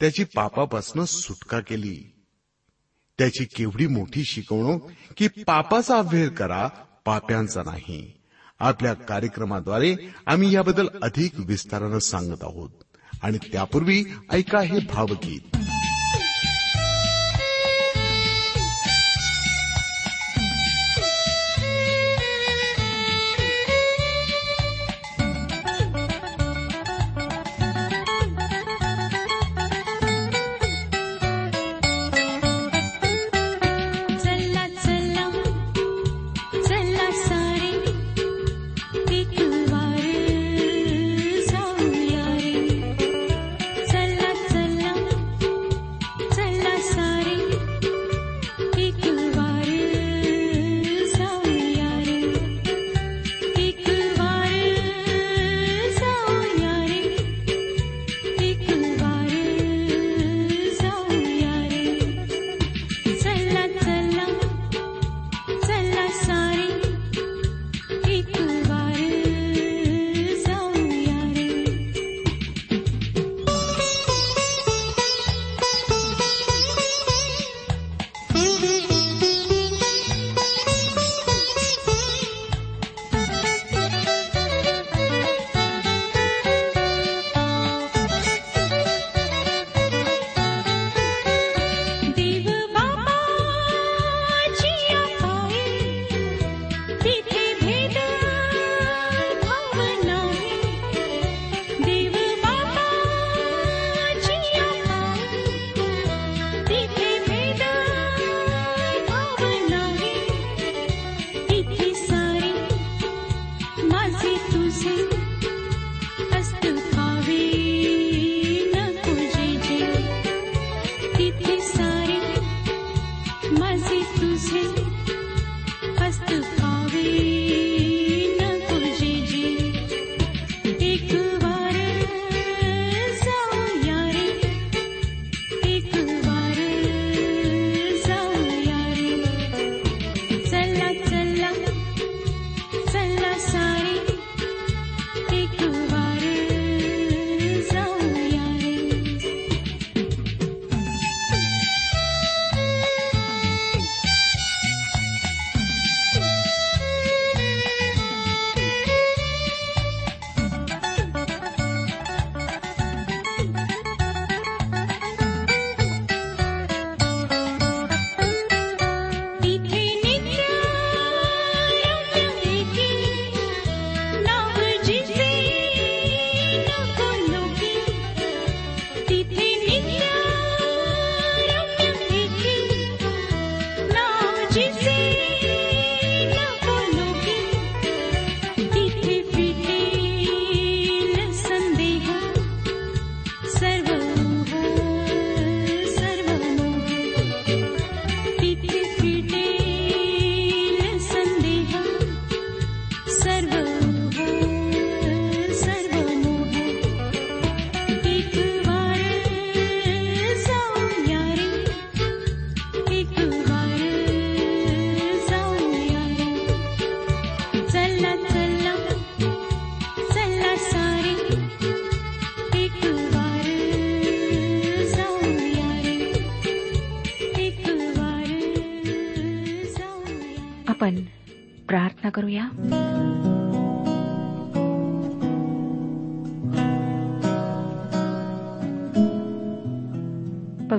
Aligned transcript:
त्याची 0.00 0.24
पापापासून 0.24 1.04
सुटका 1.04 1.60
केली. 1.60 2.12
त्याची 3.18 3.44
केवढी 3.44 3.86
मोठी 3.86 4.24
शिकवणूक 4.24 4.90
की 5.16 5.28
पापाचा 5.28 5.98
अभ्यास 5.98 6.30
करा 6.30 6.68
पाप्यांचा 7.04 7.62
नाही. 7.62 8.12
आपल्या 8.58 8.94
कार्यक्रमाद्वारे 8.94 9.96
आम्ही 10.26 10.54
याबद्दल 10.54 10.88
अधिक 11.02 11.32
विस्तारानं 11.38 11.98
सांगत 11.98 12.42
आहोत. 12.42 12.70
आणि 13.22 13.38
त्यापूर्वी 13.52 14.04
ऐका 14.30 14.60
हे 14.60 14.78
भावगीत. 14.78 15.56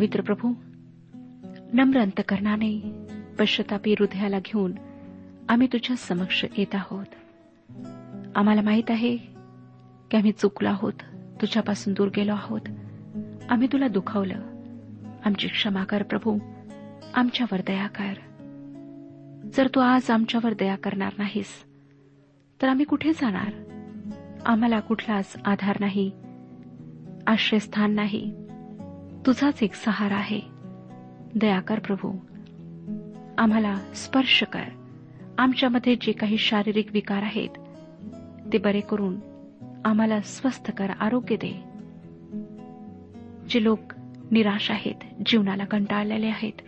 पवित्र 0.02 0.22
प्रभू 0.22 0.54
नम्र 1.74 2.00
अंतकरणाने 2.00 3.06
पश्चतापी 3.40 3.92
हृदयाला 3.92 4.40
घेऊन 4.40 4.72
आम्ही 5.50 5.68
तुझ्या 5.68 5.96
समक्ष 5.96 6.46
येत 6.58 6.76
आहोत. 6.76 7.06
आम्हाला 8.36 8.62
माहीत 8.62 8.84
आहे 8.90 9.18
की 10.12 10.18
आम्ही 10.18 10.32
चुकलो 10.32 10.70
आहोत 10.70 10.94
तुझ्यापासून 11.42 11.94
दूर 11.94 12.08
गेलो 12.16 12.32
आहोत. 12.32 12.62
आम्ही 13.50 13.68
तुला 13.68 13.88
दुखावलं. 13.88 14.36
आमची 15.26 15.48
क्षमा 15.48 15.84
कर 15.84 16.04
प्रभू. 16.04 16.38
आमच्यावर 17.14 17.62
दया 17.68 17.88
कर. 17.88 18.14
जर 19.54 19.68
तू 19.76 19.80
आज 19.80 20.12
आमच्यावर 20.12 20.54
दया 20.54 20.76
करणार 20.76 21.14
नाहीस 21.18 21.64
तर 22.62 22.68
आम्ही 22.68 22.86
कुठे 22.86 23.14
जाणार? 23.14 23.54
आम्हाला 24.46 24.80
कुठलाच 24.80 25.34
आधार 25.46 25.78
नाही 25.80 26.12
आश्रयस्थान 27.28 27.92
नाही. 27.92 28.51
तुझाच 29.26 29.64
एक 29.64 29.74
सहारा 29.74 30.16
आहे. 30.16 30.40
दयाकर 31.36 31.80
प्रभू. 31.80 32.18
आम्हाला 33.38 33.80
स्पर्श 33.96 34.44
कर. 34.44 34.64
आमच्यामध्ये 35.38 35.96
जे 35.96 36.12
काही 36.12 36.38
शारीरिक 36.38 36.92
विकार 36.92 37.22
आहेत 37.22 37.50
ते 38.54 38.58
बरे 38.58 38.80
करून 38.80 39.16
आम्हाला 39.86 40.22
स्वस्थ 40.22 40.72
कर 40.72 40.90
आरोग्य 40.90 41.36
दे. 41.36 41.64
जे 43.50 43.64
लोक 43.64 43.80
निराश 44.32 44.72
आहेत 44.72 44.96
जीवनाला 45.26 45.66
कंटाळलेले 45.66 46.28
आहेत 46.28 46.62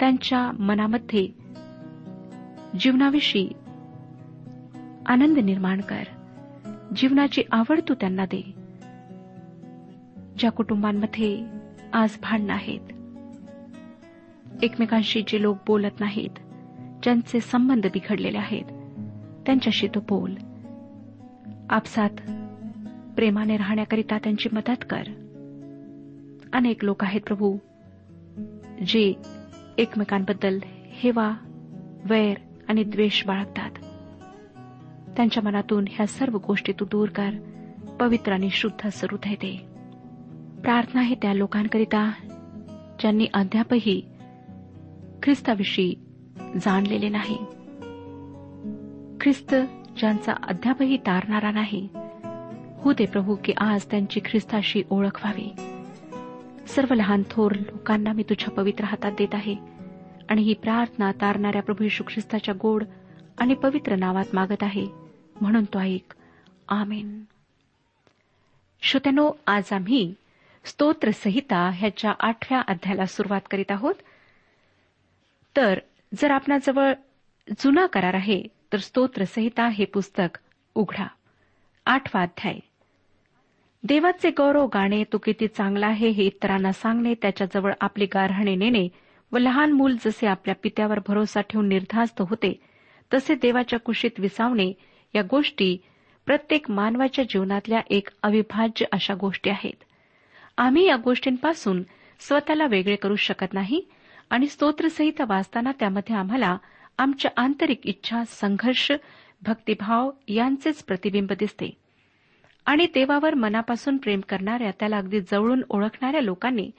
त्यांच्या 0.00 0.52
मनामध्ये 0.58 1.28
जीवनाविषयी 2.80 3.48
आनंद 5.06 5.38
निर्माण 5.38 5.80
कर. 5.80 6.02
जीवनाची 6.96 7.42
आवड 7.52 7.80
तू 7.88 7.94
त्यांना 7.94 8.24
दे. 8.24 8.54
ज्या 10.38 10.50
कुटुंबांमध्ये 10.50 11.59
आज 11.92 12.16
भांडणं 12.22 12.52
आहेत 12.52 12.80
एकमेकांशी 14.64 15.22
जे 15.28 15.42
लोक 15.42 15.56
बोलत 15.66 16.00
नाहीत 16.00 16.38
ज्यांचे 17.02 17.40
संबंध 17.40 17.86
बिघडलेले 17.86 18.38
आहेत 18.38 18.64
त्यांच्याशी 19.46 19.88
तो 19.88 20.00
बोल. 20.00 20.34
आपसात 21.70 22.10
प्रेमाने 23.16 23.56
राहण्याकरिता 23.56 24.18
त्यांची 24.18 24.48
मदत 24.52 24.84
कर. 24.90 25.02
अनेक 26.52 26.84
लोक 26.84 27.04
आहेत 27.04 27.20
प्रभू 27.20 27.56
जे 28.86 29.14
एकमेकांबद्दल 29.78 30.58
हेवा 30.90 31.32
वैर 32.04 32.36
आणि 32.68 32.84
द्वेष 32.84 33.26
बाळगतात. 33.26 33.70
त्यांच्या 35.16 35.42
मनातून 35.42 35.84
ह्या 35.90 36.06
सर्व 36.06 36.38
गोष्टी 36.46 36.72
तू 36.80 36.84
दूर 36.84 37.08
कर 37.08 37.30
पवित्र 38.00 38.32
आणि 38.32 38.50
शुद्ध 38.50 38.86
हृदय 38.86 39.34
दे 39.34 39.69
प्रार्थना 40.62 41.00
हे 41.00 41.14
त्या 41.14 41.34
लोकांकरिता 41.34 42.12
ज्यांनी 43.00 43.26
अद्यापही 43.34 44.00
ख्रिस्ताविषयी 45.22 45.94
जाणलेले 46.60 47.08
नाही. 47.08 47.38
ख्रिस्त 49.20 49.54
ज्यांचा 49.98 50.32
अद्यापही 50.42 50.96
तारणारा 50.96 51.50
नाही 51.50 51.88
हो 52.78 52.92
दे 52.92 53.06
प्रभू 53.06 53.36
की 53.44 53.52
आज 53.52 53.84
त्यांची 53.84 54.20
ख्रिस्ताशी 54.20 54.82
ओळख 54.90 55.20
व्हावी. 55.24 55.52
सर्व 56.66 56.94
लहान 56.94 57.22
थोर 57.30 57.52
लोकांना 57.52 58.12
मी 58.12 58.22
तुझ्या 58.22 58.54
पवित्र 58.54 58.84
हातात 58.84 59.12
देत 59.18 59.34
आहे 59.34 59.56
आणि 60.28 60.42
ही 60.42 60.54
प्रार्थना 60.54 61.12
तारणाऱ्या 61.12 61.62
प्रभू 61.62 61.84
यशू 61.84 62.04
ख्रिस्ताच्या 62.04 62.54
गोड 62.62 62.84
आणि 63.38 63.54
पवित्र 63.54 63.96
नावात 63.96 64.24
मागत 64.32 64.62
आहे 64.62 64.86
म्हणून 65.40 65.64
तो 65.64 65.78
ऐक. 65.78 66.14
आमेन. 66.68 67.24
श्रोत्यानो 68.82 69.30
आज 69.46 69.72
आम्ही 69.72 70.14
स्तोत्रसहिता 70.64 71.70
ह्याच्या 71.74 72.12
आठव्या 72.20 72.60
अध्यायाला 72.60 73.06
सुरुवात 73.06 73.40
करीत 73.50 73.70
आहोत. 73.70 73.94
तर 75.56 75.78
जर 76.14 76.30
आपणाजवळ 76.30 76.92
जुना 77.58 77.86
करार 77.86 78.14
आहे 78.14 78.42
तर 78.72 78.78
स्तोत्रसहिता 78.78 79.68
हे 79.68 79.84
पुस्तक 79.84 80.38
उघडा. 80.74 81.06
आठवा 81.86 82.22
अध्याय. 82.22 82.58
देवाचे 83.84 84.30
गौरव 84.30 84.66
गाणे 84.74 85.04
तो 85.04 85.18
किती 85.18 85.46
चांगला 85.46 85.86
आहे 85.86 86.08
हे 86.08 86.24
इतरांना 86.24 86.72
सांगणे 86.72 87.14
त्याच्याजवळ 87.14 87.72
आपली 87.80 88.06
गारहाणे 88.06 88.54
नेणे 88.54 88.88
व 89.32 89.38
लहान 89.38 89.72
मूल 89.72 89.96
जसे 90.04 90.26
आपल्या 90.26 90.54
पित्यावर 90.62 90.98
भरोसा 91.08 91.40
ठेवून 91.40 91.68
निर्धास्त 91.68 92.22
होते 92.28 92.60
तसे 93.14 93.34
देवाच्या 93.34 93.78
कुशीत 93.78 94.10
विसावणे 94.18 94.72
या 95.14 95.22
गोष्टी 95.30 95.78
प्रत्येक 96.26 96.70
मानवाच्या 96.70 97.24
जीवनातल्या 97.24 97.80
एक 97.90 98.08
अविभाज्य 98.22 98.86
अशा 98.92 99.14
गोष्टी 99.14 99.50
आहेत. 99.50 99.84
आम्ही 100.60 100.86
या 100.86 100.96
गोष्टींपासून 100.96 101.82
स्वतःला 102.20 102.66
वेगळे 102.66 102.96
करू 102.96 103.16
शकत 103.16 103.52
नाही 103.52 103.80
आणि 104.30 104.46
स्तोत्रसहित 104.46 105.20
वाचताना 105.20 105.72
त्यामध्ये 105.78 106.16
आम्हाला 106.16 106.56
आमच्या 106.98 107.30
आंतरिक 107.36 107.86
इच्छा 107.86 108.24
संघर्ष 108.24 108.92
भक्तिभाव 109.42 110.10
यांचेच 110.28 110.82
प्रतिबिंब 110.82 111.32
दिसते. 111.32 111.70
आणि 112.66 112.86
देवावर 112.86 113.34
मनापासून 113.34 113.96
प्रेम 113.96 114.20
करणाऱ्या 114.20 114.70
त्याला 114.70 114.96
अगदी 114.96 115.20
जवळून 115.20 115.62
ओळखणाऱ्या 115.70 116.20
लोकांनी 116.20 116.70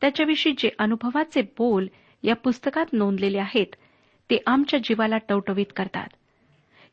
त्याच्याविषयी 0.00 0.52
जे 0.58 0.70
अनुभवाचे 0.78 1.42
बोल 1.42 1.88
या 2.22 2.34
पुस्तकात 2.34 2.86
नोंदलेले 2.92 3.38
आहेत 3.38 3.74
ते 4.30 4.42
आमच्या 4.46 4.80
जीवाला 4.80 5.18
टवटवीत 5.18 5.72
करतात. 5.76 6.08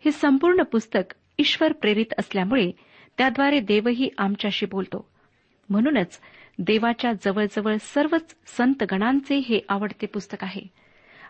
हे 0.05 0.11
संपूर्ण 0.11 0.63
पुस्तक 0.63 1.13
ईश्वर 1.37 1.71
प्रेरित 1.71 2.13
असल्यामुळे 2.19 2.71
त्याद्वारे 3.17 3.59
देवही 3.59 4.09
आमच्याशी 4.17 4.65
बोलतो. 4.65 5.14
म्हणूनच 5.69 6.19
देवाच्या 6.59 7.13
जवळजवळ 7.13 7.75
सर्वच 7.81 8.35
संतगणांचे 8.57 9.35
हे 9.37 9.61
आवडते 9.69 10.05
पुस्तक 10.05 10.43
आहे. 10.43 10.61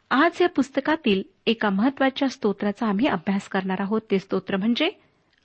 आज 0.10 0.32
या 0.42 0.50
पुस्तकातील 0.50 1.24
एका 1.46 1.70
महत्त्वाच्या 1.70 2.30
स्तोत्राचा 2.30 2.88
आम्ही 2.88 3.08
अभ्यास 3.08 3.48
करणार 3.48 3.82
आहोत. 3.82 4.02
ते 4.12 4.20
स्तोत्र 4.20 4.58
म्हणजे 4.58 4.90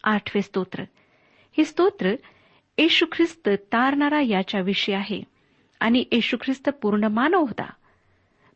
आठवे 0.04 0.42
स्तोत्र. 0.42 0.82
हे 1.56 1.64
स्तोत्र 1.64 2.14
येशू 2.78 3.06
ख्रिस्त 3.12 3.48
तारणारा 3.48 4.20
याच्या 4.20 4.60
विषयी 4.60 4.94
आहे 4.94 5.22
आणि 5.80 6.04
येशू 6.12 6.36
ख्रिस्त 6.44 6.68
पूर्ण 6.68 7.04
मानव 7.04 7.40
होता. 7.40 7.72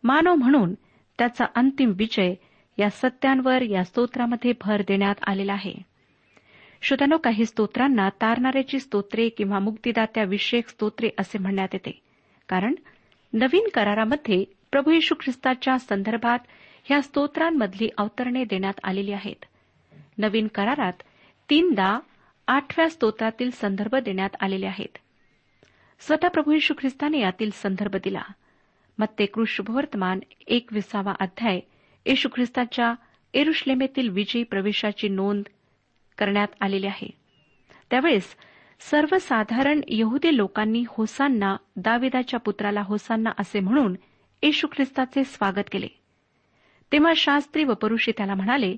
मानव 0.04 0.35
म्हणून 0.35 0.75
त्याचा 1.18 1.44
अंतिम 1.54 1.92
विजय 1.97 2.35
या 2.78 2.90
सत्यांवर 2.90 3.62
या 3.62 3.85
स्तोत्रामध्ये 3.85 4.52
भर 4.61 4.82
देण्यात 4.88 5.14
आलेला 5.26 5.52
आहे. 5.52 5.93
श्रोत्यानो 6.85 7.17
काही 7.17 7.47
स्तोत्रांना 7.47 8.09
तारणाऱ्याची 8.09 8.79
स्तोत्रे 8.79 9.29
किंवा 9.29 9.59
मुक्तिदात्या 9.59 10.25
विषयक 10.25 10.69
स्तोत्रे 10.69 11.09
असे 11.19 11.38
म्हणण्यात 11.38 11.69
येते. 11.73 12.00
कारण 12.49 12.75
नवीन 13.33 13.69
करारामध्ये 13.75 14.45
प्रभू 14.71 14.91
येशू 14.91 15.14
ख्रिस्ताच्या 15.14 15.79
संदर्भात 15.79 16.38
ह्या 16.85 17.03
स्तोत्रांमधली 17.03 17.88
अवतरणे 17.99 18.45
देण्यात 18.45 18.75
आलेली 18.85 19.12
आहेत. 19.12 19.45
नवीन 20.19 20.47
करारात 20.47 20.93
तीनदा 21.50 21.99
आठव्या 22.47 22.91
स्तोत्रातील 22.91 23.50
संदर्भ 23.50 23.97
देण्यात 23.97 24.31
आलेले 24.41 24.67
आहेत. 24.67 24.99
स्वतः 26.00 26.29
प्रभू 26.29 26.53
येशू 26.53 26.75
ख्रिस्ताने 26.79 27.21
यातील 27.21 27.50
संदर्भ 27.53 27.97
दिला. 28.05 28.23
मत्ते 28.99 29.26
कृष्णवर्तमान 29.26 30.21
एकविसावा 30.47 31.12
अध्याय 31.21 31.61
येशू 32.07 32.29
ख्रिस्ताच्या 32.35 32.95
एरुश्लेमेतील 33.35 34.09
विजयी 34.09 34.43
प्रवेशाची 34.43 35.09
नोंद 35.09 35.45
करण्यात 36.18 36.49
आलेले 36.61 36.87
आहे. 36.87 37.11
त्यावेळेस 37.90 38.37
सर्वसाधारण 38.80 39.80
यहुदी 39.88 40.37
लोकांनी 40.37 40.85
होसांना 40.88 41.56
दाविदाच्या 41.76 42.40
पुत्राला 42.40 42.83
होसांना 42.83 43.30
असे 43.38 43.61
म्हणून 43.61 43.97
येशू 44.42 44.66
ख्रिस्ताचे 44.66 45.25
स्वागत 45.25 45.62
केले. 45.73 45.88
तेव्हा 46.92 47.12
शास्त्री 47.16 47.64
व 47.64 47.75
परुषी 47.75 48.12
त्याला 48.16 48.35
म्हणाले 48.35 48.76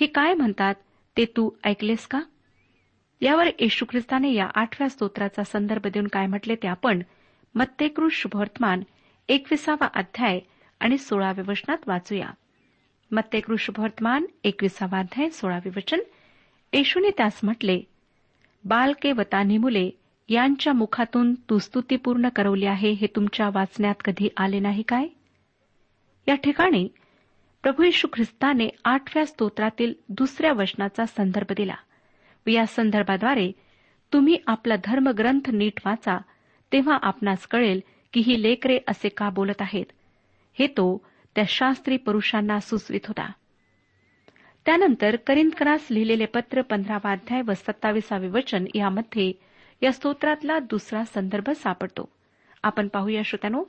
हे 0.00 0.06
काय 0.06 0.34
म्हणतात? 0.34 0.74
ते 1.16 1.24
तू 1.24 1.50
ऐकलेस 1.64 2.06
का? 2.06 2.20
यावर 3.20 3.46
येशू 3.58 3.84
ख्रिस्ताने 3.90 4.32
या 4.32 4.48
आठव्या 4.54 4.88
स्तोत्राचा 4.88 5.44
संदर्भ 5.44 5.86
देऊन 5.86 6.06
काय 6.06 6.26
म्हटले 6.26 6.54
ते 6.54 6.68
आपण 6.68 7.02
मत्तेकृष 7.54 8.12
शुभवर्तमान 8.12 8.82
एकविसावा 9.28 9.88
अध्याय 9.94 10.40
आणि 10.80 10.98
सोळाव्या 10.98 11.44
वचनात 11.48 11.76
वाचूया. 11.86 12.30
मत्तेकृष 13.10 13.60
शुभवर्तमान 13.60 14.26
एकविसावा 14.44 14.98
अध्याय 14.98 15.30
सोळावे 15.30 15.70
वचन 15.76 16.00
येशूने 16.72 17.10
त्यास 17.10 17.40
म्हटले 17.42 17.80
बालके 18.64 19.12
व 19.12 19.22
मुले 19.60 19.90
यांच्या 20.28 20.72
मुखातून 20.72 21.34
तू 21.34 21.58
स्तुती 21.58 21.96
पूर्ण 21.96 22.28
करवली 22.28 22.66
आहे 22.66 22.90
हे 22.90 23.06
तुमच्या 23.06 23.48
वाचण्यात 23.54 23.94
कधी 24.04 24.28
आले 24.36 24.58
नाही 24.58 24.82
काय? 24.82 25.06
या 26.28 26.34
ठिकाणी 26.34 26.88
प्रभू 27.62 27.82
यशू 27.82 28.08
ख्रिस्ताने 28.12 28.68
आठव्या 28.84 29.26
स्तोत्रातील 29.26 29.94
दुसऱ्या 30.08 30.52
वचनाचा 30.52 31.06
संदर्भ 31.06 31.52
दिला 31.56 31.74
व 32.46 32.50
या 32.50 32.66
संदर्भाद्वारे 32.66 33.52
तुम्ही 34.12 34.36
आपला 34.46 34.74
धर्मग्रंथ 34.84 35.50
नीट 35.50 35.80
वाचा 35.84 36.18
तेव्हा 36.72 36.98
आपणास 37.02 37.46
कळेल 37.46 37.80
की 38.12 38.20
ही 38.20 38.42
लेकरे 38.42 38.78
असे 38.88 39.08
का 39.08 39.30
बोलत 39.30 39.60
आहेत. 39.60 39.86
हे 40.58 40.66
तो 40.66 41.06
त्या 41.34 41.44
शास्त्री 41.48 41.96
पुरुषांना 41.96 42.60
सुचवित 42.60 43.00
होता. 43.08 43.32
त्यानंतर 44.66 45.16
करिंदकरास 45.16 45.86
लिहिलेले 45.90 46.26
पत्र 46.26 46.62
पंधरावा 46.62 47.12
अध्याय 47.12 47.42
व 47.42 47.52
सत्तावीसावे 47.54 48.28
वचन 48.28 48.64
यामध्ये 48.74 49.32
या 49.82 49.92
स्तोत्रातला 49.92 50.58
दुसरा 50.58 51.04
संदर्भ 51.04 51.50
सापडतो. 51.50 52.08
आपण 52.62 52.88
पाहूया 52.88 53.22
श्रोत्यानो 53.24 53.64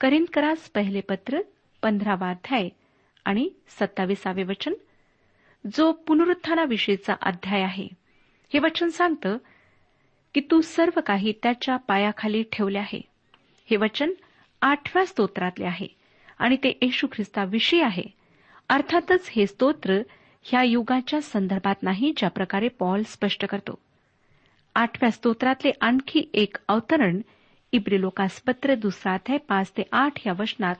करिंदकरास 0.00 0.58
पहिले 0.58 1.00
पत्र 1.00 1.40
पंधरावा 1.82 2.30
अध्याय 2.30 2.68
आणि 3.24 3.50
सत्तावीसावे 3.68 4.42
वचन. 4.42 4.74
जो 5.76 5.92
पुनरुत्थानाविषयीचा 5.92 7.14
अध्याय 7.22 7.62
आहे. 7.62 7.88
हे 8.52 8.58
वचन 8.58 8.88
सांगतं 8.88 9.36
की 10.34 10.40
तू 10.50 10.60
सर्व 10.60 11.00
काही 11.00 11.32
त्याच्या 11.42 11.76
पायाखाली 11.76 12.42
ठेवले 12.52 12.78
आहे. 12.78 13.00
हे 13.70 13.76
वचन 13.76 14.12
आठव्या 14.62 15.06
स्तोत्रातले 15.06 15.64
आहे 15.64 15.86
आणि 16.38 16.56
ते 16.56 16.78
येशू 16.82 17.06
ख्रिस्ताविषयी 17.06 17.80
आहे. 17.80 18.04
अर्थातच 18.68 19.28
हे 19.30 19.46
स्तोत्र 19.46 20.02
ह्या 20.44 20.62
युगाच्या 20.62 21.20
संदर्भात 21.20 21.82
नाही 21.82 22.12
ज्या 22.16 22.28
प्रकारे 22.30 22.68
पॉल 22.68 23.02
स्पष्ट 23.02 23.44
करतो. 23.44 23.78
आठव्या 24.74 25.10
स्तोत्रातले 25.10 25.70
आणखी 25.80 26.24
एक 26.34 26.56
अवतरण 26.68 27.20
इब्रीलोकास 27.72 28.40
पत्र 28.40 28.74
दुसरा 28.74 29.12
अध्याय 29.14 29.38
पाच 29.38 29.70
ते 29.70 29.82
आठ 29.92 30.26
या 30.26 30.32
वचनात 30.38 30.76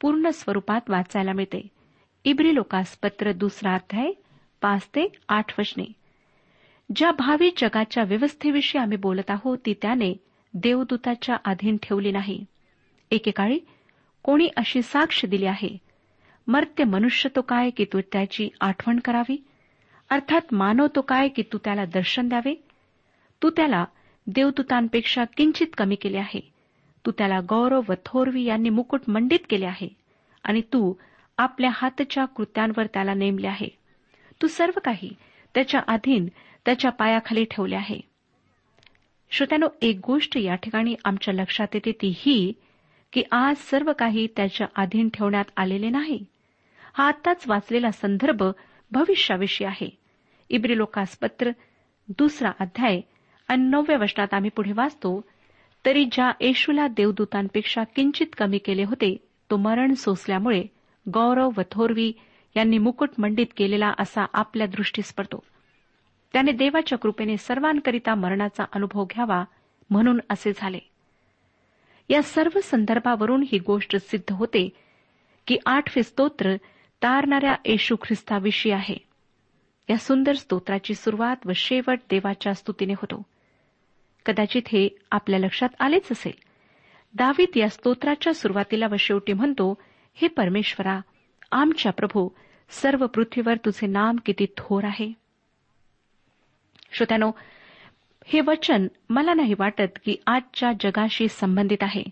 पूर्ण 0.00 0.30
स्वरूपात 0.30 0.90
वाचायला 0.90 1.32
मिळते. 1.32 1.66
इब्रीलोकास 2.24 2.96
पत्र 2.96 3.32
दुसरा 3.32 3.74
अध्याय 3.74 4.12
पाच 4.60 4.86
ते 4.86 5.06
आठ 5.28 5.60
वचने. 5.60 5.84
ज्या 6.96 7.10
भावी 7.12 7.50
जगाच्या 7.56 8.04
व्यवस्थेविषयी 8.04 8.80
आम्ही 8.80 8.96
बोलत 8.96 9.30
आहोत 9.30 9.58
ती 9.66 9.74
त्याने 9.82 10.14
देवदूताच्या 10.54 11.36
अधीन 11.44 11.76
ठेवली 11.82 12.10
नाही. 12.10 12.44
एकेकाळी 13.10 13.58
कोणी 14.24 14.48
अशी 14.56 14.82
साक्ष 14.82 15.24
दिली 15.24 15.46
आहे 15.46 15.76
मर्त्य 16.46 16.84
मनुष्य 16.84 17.28
तो 17.36 17.40
काय 17.40 17.70
की 17.70 17.84
तू 17.84 18.00
त्याची 18.00 18.48
आठवण 18.60 18.98
करावी? 18.98 19.44
अर्थात 20.10 20.54
मानव 20.54 20.86
तो 20.96 21.00
काय 21.00 21.28
की 21.28 21.42
तू 21.42 21.58
त्याला 21.64 21.84
दर्शन 21.84 22.28
द्यावे? 22.28 22.54
तू 23.42 23.50
त्याला 23.50 23.84
देवदूतांपेक्षा 24.26 25.24
किंचित 25.24 25.66
कमी 25.78 25.94
केले 25.94 26.18
आहे. 26.18 26.52
तू 27.06 27.10
त्याला 27.10 27.40
गौरव 27.40 27.80
व 27.88 27.92
थोरवी 28.06 28.42
यांनी 28.42 28.68
मुकुट 28.68 29.00
मंडित 29.08 29.38
केले 29.50 29.66
आहे. 29.66 29.88
आणि 30.44 30.60
तू 30.60 30.94
आपल्या 31.38 31.70
हातच्या 31.74 32.24
कृत्यांवर 32.24 32.86
त्याला 32.86 33.14
नेमले 33.14 33.46
आहे. 33.46 33.68
तू 34.42 34.46
सर्व 34.46 34.78
काही 34.84 35.10
त्याच्या 35.54 35.80
अधीन 35.88 36.28
त्याच्या 36.64 36.90
पायाखाली 36.90 37.44
ठेवले 37.44 37.74
आहे. 37.74 38.00
श्रोत्यानो 39.30 39.66
एक 39.82 40.00
गोष्ट 40.06 40.36
या 40.36 40.54
ठिकाणी 40.54 40.94
आमच्या 41.04 41.34
लक्षात 41.34 41.66
येते 41.74 41.92
ती 41.92 42.14
ही 42.16 42.52
की 43.12 43.22
आज 43.32 43.56
सर्व 43.58 43.92
काही 43.98 44.28
त्याच्या 44.36 44.66
अधीन 44.76 45.08
ठेवण्यात 45.08 45.44
आलेले 45.56 45.88
नाही. 45.88 46.24
हा 46.92 47.06
आत्ताच 47.08 47.44
वाचलेला 47.48 47.90
संदर्भ 47.90 48.42
भविष्याविषयी 48.90 49.66
आहे. 49.66 49.88
इब्री 50.50 50.76
लोकास 50.76 51.16
पत्र 51.16 51.50
दुसरा 52.08 52.50
अध्याय 52.60 53.00
आणि 53.48 53.62
नवव्या 53.62 53.98
वचनात 53.98 54.34
आम्ही 54.34 54.50
पुढे 54.50 54.72
वाचतो 54.72 55.20
तरी 55.86 56.04
ज्या 56.12 56.32
येशूला 56.40 56.86
देवदूतांपेक्षा 56.86 57.84
किंचित 57.84 58.26
कमी 58.38 58.58
केले 58.58 58.84
होते 58.84 59.16
तो 59.50 59.56
मरण 59.56 59.94
सोसल्यामुळे 59.94 60.64
गौरव 61.14 61.50
व 61.56 61.60
थोरवी 61.70 62.12
यांनी 62.56 62.78
मुकुट 62.78 63.10
मंडित 63.18 63.46
केलेला 63.56 63.92
असा 63.98 64.26
आपल्या 64.32 64.66
दृष्टीस 64.66 65.14
पडतो. 65.14 65.42
त्याने 66.32 66.52
देवाच्या 66.52 66.98
कृपेने 66.98 67.36
सर्वांकरिता 67.36 68.14
मरणाचा 68.14 68.64
अनुभव 68.72 69.04
घ्यावा 69.04 69.44
म्हणून 69.90 70.20
असे 70.30 70.52
झाले. 70.56 70.78
या 72.08 72.22
सर्व 72.22 72.58
संदर्भावरून 72.62 73.44
ही 73.52 73.58
गोष्ट 73.58 73.96
सिद्ध 73.96 74.32
होते 74.32 74.68
की 75.46 75.56
आठवे 75.66 76.02
स्तोत्र 76.02 76.56
तारणाऱ्या 77.02 77.54
येशू 77.64 77.96
ख्रिस्ताविषयी 77.96 78.72
आहे. 78.72 78.96
या 79.90 79.96
सुंदर 79.96 80.32
स्तोत्राची 80.32 80.94
सुरुवात 80.94 81.36
व 81.46 81.50
शेवट 81.54 81.98
देवाच्या 82.10 82.54
स्तुतीने 82.54 82.92
होतो. 82.92 83.22
कदाचित 84.26 84.62
हे 84.72 84.88
आपल्या 85.10 85.40
लक्षात 85.40 85.68
आलेच 85.80 86.12
असेल. 86.12 86.32
दावीत 87.14 87.56
या 87.56 87.68
स्तोत्राच्या 87.68 88.34
सुरुवातीला 88.34 88.86
व 88.90 88.94
शेवटी 88.98 89.32
म्हणतो 89.32 89.74
हे 90.14 90.28
परमेश्वरा 90.28 91.00
आमच्या 91.52 91.92
प्रभू 91.92 92.28
सर्व 92.68 93.06
पृथ्वीवर 93.06 93.54
तुझे 93.56 93.86
नाम 93.86 94.16
किती 94.26 94.46
थोर 94.56 94.84
आहे. 94.84 95.12
श्रोत्यानो 96.92 97.30
हे 98.24 98.40
वचन 98.40 98.86
मला 99.10 99.34
नाही 99.34 99.54
वाटत 99.58 99.98
की 100.04 100.16
आजच्या 100.26 100.72
जगाशी 100.80 101.28
संबंधित 101.28 101.78
आहे. 101.80 102.02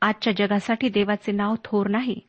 आजच्या 0.00 0.32
जगासाठी 0.36 0.88
देवाचे 0.88 1.32
नाव 1.32 1.54
थोर 1.64 1.86
नाही. 1.86 2.20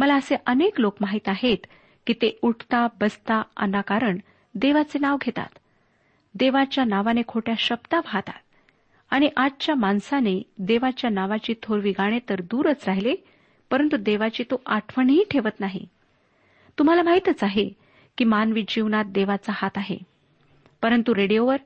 मला 0.00 0.14
असे 0.14 0.36
अनेक 0.46 0.80
लोक 0.80 0.96
माहीत 1.00 1.28
आहेत 1.28 1.66
की 2.06 2.12
ते 2.12 2.38
उठता 2.42 2.86
बसता 3.00 3.42
अनाकारण 3.56 4.18
देवाचे 4.54 4.98
नाव 4.98 5.16
घेतात. 5.16 5.58
देवाच्या 6.34 6.84
नावाने 6.84 7.22
खोट्या 7.28 7.54
शब्दा 7.58 7.98
वाहतात. 7.98 8.40
आणि 9.10 9.28
आजच्या 9.36 9.74
माणसाने 9.74 10.42
देवाच्या 10.58 11.10
नावाची 11.10 11.54
थोरवी 11.62 11.90
गाणे 11.90 12.18
तर 12.28 12.40
दूरच 12.40 12.84
राहिले 12.86 13.14
परंतु 13.70 13.96
देवाची 13.96 14.42
तो 14.42 14.62
आठवणही 14.66 15.24
ठेवत 15.30 15.60
नाही. 15.60 15.86
तुम्हाला 16.78 17.02
माहीतच 17.02 17.44
आहे 17.44 17.70
की 18.18 18.24
मानवी 18.24 18.64
जीवनात 18.68 19.04
देवाचा 19.04 19.52
हात 19.56 19.70
आहे. 19.76 19.98
परंतु 20.82 21.14
रेडिओवर 21.14 21.56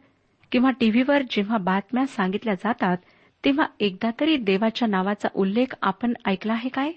किंवा 0.53 0.71
टीव्हीवर 0.71 1.23
जेव्हा 1.31 1.59
बातम्या 1.59 2.07
सांगितल्या 2.07 2.55
जातात 2.55 2.97
तेव्हा 3.45 3.67
एकदा 3.81 4.11
तरी 4.21 4.37
देवाच्या 4.37 4.89
नावाचा 4.89 5.29
उल्लेख 5.35 5.75
आपण 5.83 6.13
ऐकला 6.27 6.53
आहे 6.53 6.69
काय? 6.69 6.93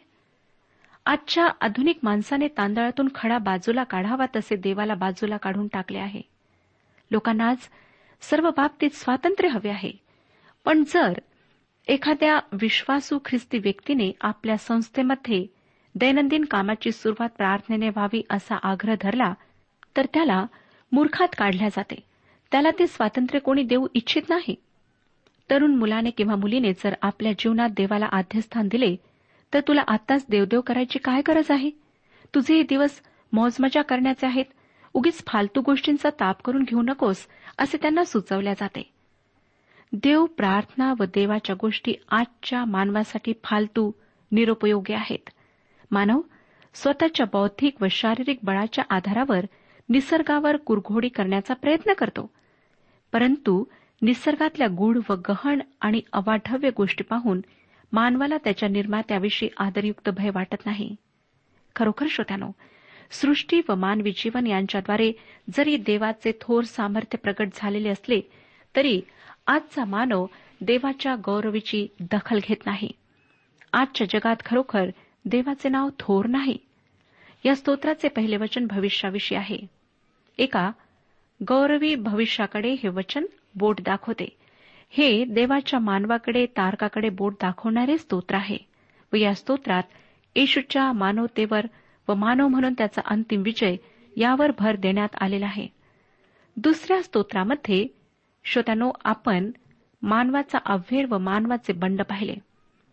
आजच्या 1.07 1.49
आधुनिक 1.61 1.99
माणसाने 2.03 2.47
तांदळातून 2.47 3.07
खडा 3.15 3.37
बाजूला 3.37 3.83
काढावा 3.83 4.25
तसे 4.35 4.55
देवाला 4.55 4.95
बाजूला 4.95 5.37
काढून 5.37 5.67
टाकले 5.67 5.97
आहे. 5.97 6.21
लोकांना 7.11 7.49
आज 7.49 7.57
सर्व 8.21 8.49
बाबतीत 8.49 8.89
स्वातंत्र्य 8.93 9.49
हवे 9.49 9.69
आहे. 9.69 9.91
पण 10.65 10.83
जर 10.87 11.19
एखाद्या 11.87 12.39
विश्वासू 12.51 13.19
ख्रिस्ती 13.25 13.57
व्यक्तीने 13.57 14.11
आपल्या 14.21 14.57
संस्थेमध्ये 14.57 15.45
दैनंदिन 15.95 16.45
कामाची 16.45 16.91
सुरुवात 16.91 17.29
प्रार्थनेने 17.29 17.89
व्हावी 17.89 18.21
असा 18.29 18.55
आग्रह 18.55 18.95
धरला 19.01 19.33
तर 19.97 20.05
त्याला 20.13 20.45
मूर्खात 20.91 21.27
काढल्या 21.37 21.69
जाते. 21.69 22.03
त्याला 22.51 22.69
ते 22.79 22.87
स्वातंत्र्य 22.87 23.39
कोणी 23.39 23.63
देऊ 23.63 23.87
इच्छित 23.93 24.21
नाही. 24.29 24.55
तरुण 25.49 25.75
मुलाने 25.75 26.09
किंवा 26.09 26.35
मुलीने 26.35 26.73
जर 26.73 26.93
आपल्या 27.01 27.31
जीवनात 27.31 27.69
देवाला 27.69 28.05
आद्यस्थान 28.05 28.67
दिले 28.67 28.95
तर 29.53 29.59
तुला 29.67 29.81
आत्ताच 29.87 30.25
देवदेव 30.29 30.61
करायची 30.61 30.99
काय 30.99 31.21
गरज 31.27 31.51
आहे? 31.51 31.69
तुझे 32.35 32.55
हे 32.55 32.63
दिवस 32.63 33.01
मौजमजा 33.33 33.81
करण्याचे 33.81 34.27
आहेत. 34.27 34.45
उगीच 34.93 35.23
फालतू 35.27 35.61
गोष्टींचा 35.61 36.09
ताप 36.09 36.41
करून 36.41 36.63
घेऊ 36.63 36.81
नकोस 36.81 37.27
असे 37.57 37.77
त्यांना 37.77 38.03
सुचवल्या 38.03 38.53
जाते. 38.53 38.91
देव 39.93 40.25
प्रार्थना 40.25 40.93
व 40.99 41.03
देवाच्या 41.03 41.55
गोष्टी 41.61 41.93
आजच्या 42.09 42.65
मानवासाठी 42.65 43.33
फालतू 43.43 43.91
निरुपयोगी 44.31 44.93
आहेत. 44.93 45.29
मानव 45.91 46.21
स्वतःच्या 46.73 47.25
बौद्धिक 47.33 47.81
व 47.81 47.85
शारीरिक 47.91 48.39
बळाच्या 48.43 48.83
आधारावर 48.89 49.45
निसर्गावर 49.89 50.57
कुरघोडी 50.57 51.09
करण्याचा 51.09 51.53
प्रयत्न 51.53 51.93
करतो. 51.93 52.29
परंतु 53.13 53.63
निसर्गातल्या 54.01 54.67
गूढ 54.67 54.97
व 55.09 55.15
गहन 55.29 55.59
आणि 55.81 56.01
अवाढव्य 56.13 56.69
गोष्टी 56.77 57.03
पाहून 57.03 57.41
मानवाला 57.91 58.38
त्याच्या 58.38 58.70
निर्मात्याविषयी 58.70 59.50
आदरयुक्त 59.58 60.10
भय 60.10 60.29
वाटत 60.29 60.65
नाही. 60.65 60.96
खरोखर 61.75 62.06
श्रोत्यानो 62.10 62.51
सृष्टी 63.12 63.62
व 63.70 63.75
मानवी 63.75 64.12
जीवन 64.12 64.48
यांच्याद्वारे 64.48 65.12
जरी 65.58 65.77
देवाचे 65.77 66.32
थोर 66.41 66.63
सामर्थ्य 66.63 67.17
प्रकट 67.17 67.48
झालेले 67.53 67.89
असले 67.89 68.22
तरी 68.75 69.01
आजचा 69.48 69.86
मानव 69.86 70.25
देवाच्या 70.62 71.15
गौरवीची 71.15 71.88
दखल 72.00 72.39
घेत 72.44 72.65
नाही. 72.65 72.91
आजच्या 73.74 74.08
जगात 74.10 74.36
खरोखर 74.46 74.89
देवाचे 75.25 75.70
नाव 75.70 75.89
थोर 76.00 76.25
नाही. 76.25 76.58
या 77.46 77.56
स्तोत्राचे 77.56 78.08
पहिले 78.08 78.38
वचन 78.38 78.67
भविष्याविषयी 78.67 79.38
आहे. 79.38 79.60
एका 80.38 80.72
गौरवी 81.48 81.96
भविष्याकडे 81.96 82.72
हे 82.72 82.88
वचन 82.88 83.25
बोट 83.56 83.82
दाखवते. 83.82 84.38
हे 84.89 85.25
देवाच्या 85.25 85.79
मानवाकडे 85.79 86.46
तारकाकडे 86.46 87.10
बोट 87.10 87.34
दाखवणारे 87.34 87.98
स्तोत्र 87.98 88.36
आहे. 88.36 88.58
व 89.13 89.15
या 89.15 89.34
स्तोत्रात 89.34 89.84
येशूच्या 90.36 90.91
मानवतेवर 90.94 91.65
व 92.08 92.13
मानव 92.13 92.48
म्हणून 92.48 92.74
त्याचा 92.74 93.01
अंतिम 93.06 93.41
विजय 93.41 93.75
यावर 94.17 94.51
भर 94.60 94.75
देण्यात 94.75 95.10
आलेला 95.22 95.46
आहे. 95.46 95.67
दुसऱ्या 96.58 97.03
स्तोत्रामध्ये 97.03 97.88
श्रोत्यानो 98.44 98.91
आपण 99.03 99.51
मानवाचा 100.01 100.58
अव्हेर 100.65 101.06
व 101.10 101.17
मानवाचे 101.17 101.74
बंड 101.74 102.01
पाहिले. 102.01 102.36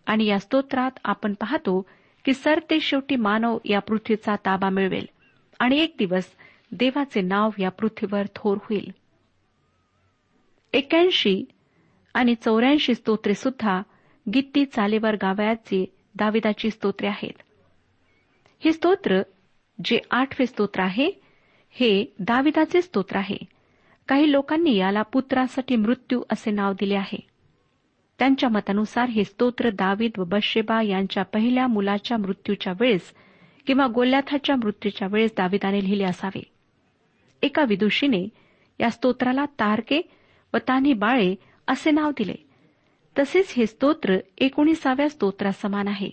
आणि 0.07 0.25
या 0.25 0.39
स्तोत्रात 0.39 0.91
आपण 1.05 1.35
पाहतो 1.35 1.87
की 2.25 2.35
सर 2.35 2.61
ते 2.71 2.81
शेवटी 2.81 3.17
मानव 3.17 3.59
या 3.65 3.79
पृथ्वीचा 3.79 4.37
ताबा 4.37 4.69
मिळवेल. 4.69 5.07
आणि 5.61 5.79
एक 5.79 5.95
दिवस 5.99 6.25
देवाचे 6.73 7.21
नाव 7.21 7.51
या 7.59 7.71
पृथ्वीवर 7.71 8.23
थोर 8.35 8.57
होईल. 8.63 8.91
एक्याऐंशी 10.73 11.45
आणि 12.15 12.35
चौऱ्याऐंशी 12.35 12.95
स्तोत्रे 12.95 13.35
सुद्धा 13.35 13.83
गित्ती 14.35 14.65
चालेवर 14.65 15.15
गावयाची 15.15 15.87
दाविदाची 16.15 16.71
स्तोत्रे 16.71 17.07
आहेत. 17.07 17.43
हे 18.65 18.73
स्तोत्र 18.73 19.23
जे 19.85 19.99
आठवे 20.11 20.47
स्तोत्र 20.47 20.81
आहे 20.81 21.11
हे 21.71 22.15
दाविदाचे 22.19 22.83
स्तोत्र 22.83 23.17
आहे. 23.17 23.37
काही 24.09 24.33
लोकांनी 24.33 24.77
याला 24.77 25.03
पुत्रासाठी 25.03 25.77
मृत्यू 25.77 26.23
असे 26.31 26.51
नाव 26.51 26.73
दिले 26.73 26.95
आहे. 26.95 27.21
त्यांच्या 28.19 28.49
मतानुसार 28.49 29.09
हे 29.09 29.25
स्तोत्र 29.25 29.71
दावीद 29.71 30.11
व 30.19 30.25
बशेबा 30.25 30.83
यांच्या 30.83 31.23
पहिल्या 31.23 31.67
मुलाच्या 31.67 32.17
मृत्यूच्या 32.17 32.73
वेळेस 32.81 33.15
किंवा 33.67 33.87
गोल्याथाच्या 33.87 34.57
मृत्यूच्या 34.57 35.09
वेळेस 35.11 35.31
दाविदाने 35.37 35.85
लिहिले 35.85 36.05
असावे. 36.05 36.43
एका 37.43 37.65
विदुषीने 37.65 38.29
या 38.81 38.91
स्तोत्राला 38.91 39.45
तारके 39.45 40.03
व 40.55 40.57
तान्ही 40.57 40.93
बाळे 40.93 41.35
असे 41.69 41.91
नाव 41.91 42.11
दिले. 42.11 42.35
तसेच 43.19 43.55
हे 43.57 43.67
स्तोत्र 43.67 44.17
एकोणीसाव्या 44.39 45.09
स्तोत्रासमान 45.09 45.89
आहे. 45.89 46.11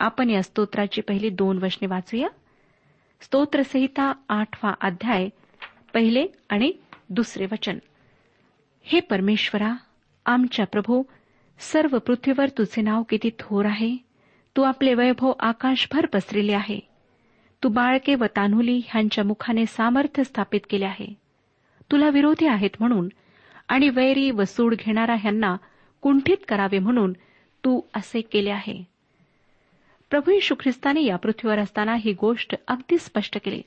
आपण 0.00 0.30
या 0.30 0.42
स्तोत्राची 0.42 1.00
पहिली 1.00 1.28
दोन 1.28 1.58
वचने 1.62 1.86
वाचूया. 1.86 2.28
स्तोत्रसहिता 3.20 4.12
आठवा 4.28 4.74
अध्याय 4.80 5.28
पहिले 5.94 6.26
आणि 6.48 6.72
दुसरे 7.08 7.44
वचन. 7.44 7.78
हे 8.82 9.00
परमेश्वरा 9.00 9.74
आमच्या 10.26 10.66
प्रभू 10.66 11.02
सर्व 11.58 11.98
पृथ्वीवर 11.98 12.48
तुझे 12.48 12.82
नाव 12.82 13.02
किती 13.02 13.30
थोर 13.38 13.66
आहे. 13.66 13.96
तू 14.56 14.62
आपले 14.62 14.94
वैभव 14.94 15.32
आकाशभर 15.40 16.06
पसरले 16.06 16.52
आहे. 16.52 16.80
तू 17.64 17.68
बाळके 17.68 18.14
व 18.14 18.24
तान्हुली 18.24 18.80
ह्यांच्या 18.86 19.24
मुखाने 19.24 19.66
सामर्थ्य 19.66 20.24
स्थापित 20.24 20.60
केले 20.70 20.84
आहे. 20.84 21.14
तुला 21.92 22.08
विरोधी 22.08 22.46
आहेत 22.46 22.70
म्हणून 22.80 23.08
आणि 23.70 23.88
वैरी 23.88 24.30
व 24.30 24.44
सूड 24.44 24.74
घेणारा 24.74 25.14
ह्यांना 25.14 25.56
कुंठित 26.00 26.36
करावे 26.48 26.78
म्हणून 26.78 27.12
तू 27.64 27.80
असे 27.94 28.20
केले 28.20 28.50
आहे. 28.50 28.84
प्रभू 30.10 30.30
यशू 30.30 30.54
ख्रिस्ताने 30.60 31.04
या 31.04 31.16
पृथ्वीवर 31.16 31.58
असताना 31.58 31.94
ही 31.94 32.12
गोष्ट 32.12 32.54
अगदी 32.68 32.98
स्पष्ट 32.98 33.38
केली. 33.44 33.62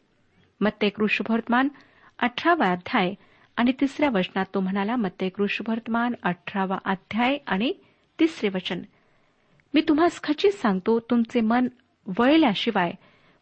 मत्ते 0.61 0.89
कृष्णवर्तमान 0.89 1.67
अठरावा 2.19 2.71
अध्याय 2.71 3.13
आणि 3.57 3.71
तिसऱ्या 3.81 4.09
वचनात 4.09 4.45
तो 4.53 4.59
म्हणाला 4.59 4.95
मत्ते 4.95 5.29
कृष्णवर्तमान 5.29 6.13
अठरावा 6.23 6.77
अध्याय 6.85 7.37
आणि 7.47 7.73
तिसरे 8.19 8.49
वचन. 8.49 8.81
मी 9.73 9.81
तुम्हास 9.81 10.21
खचित 10.21 10.51
सांगतो 10.51 10.99
तुमचे 10.99 11.41
मन 11.41 11.67
वळल्याशिवाय 12.19 12.91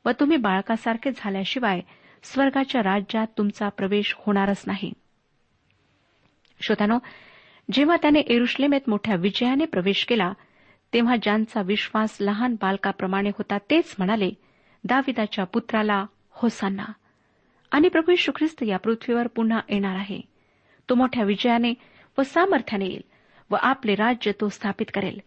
व 0.05 0.09
तुम्ही 0.19 0.37
बाळकासारखे 0.37 1.09
झाल्याशिवाय 1.15 1.81
स्वर्गाच्या 2.23 2.81
राज्यात 2.83 3.27
तुमचा 3.37 3.69
प्रवेश 3.69 4.13
होणारच 4.17 4.63
नाही. 4.67 4.93
श्रोत्यानो 6.61 6.97
जेव्हा 7.71 7.95
त्याने 7.95 8.19
एरुश्लेमेत 8.19 8.81
मोठ्या 8.87 9.15
विजयाने 9.15 9.65
प्रवेश 9.65 10.05
केला 10.05 10.33
तेव्हा 10.93 11.15
ज्यांचा 11.15 11.61
विश्वास 11.61 12.17
लहान 12.21 12.55
बालकाप्रमाणे 12.61 13.29
होता 13.29 13.57
तेच 13.57 13.95
म्हणाले 13.97 14.31
दाविदाच्या 14.83 15.45
पुत्राला 15.45 16.05
होसांना 16.31 16.85
आणि 17.71 17.89
प्रभू 17.89 18.11
यशू 18.11 18.31
ख्रिस्त 18.35 18.63
या 18.63 18.77
पृथ्वीवर 18.77 19.27
पुन्हा 19.27 19.59
येणार 19.69 19.95
आहे. 19.95 20.21
तो 20.89 20.95
मोठ्या 20.95 21.23
विजयाने 21.23 21.73
व 22.17 22.21
सामर्थ्याने 22.21 22.85
येईल 22.85 23.01
व 23.51 23.55
आपले 23.61 23.95
राज्य 23.95 24.31
तो 24.31 24.49
स्थापित 24.49 24.85
करेल. 24.93 25.19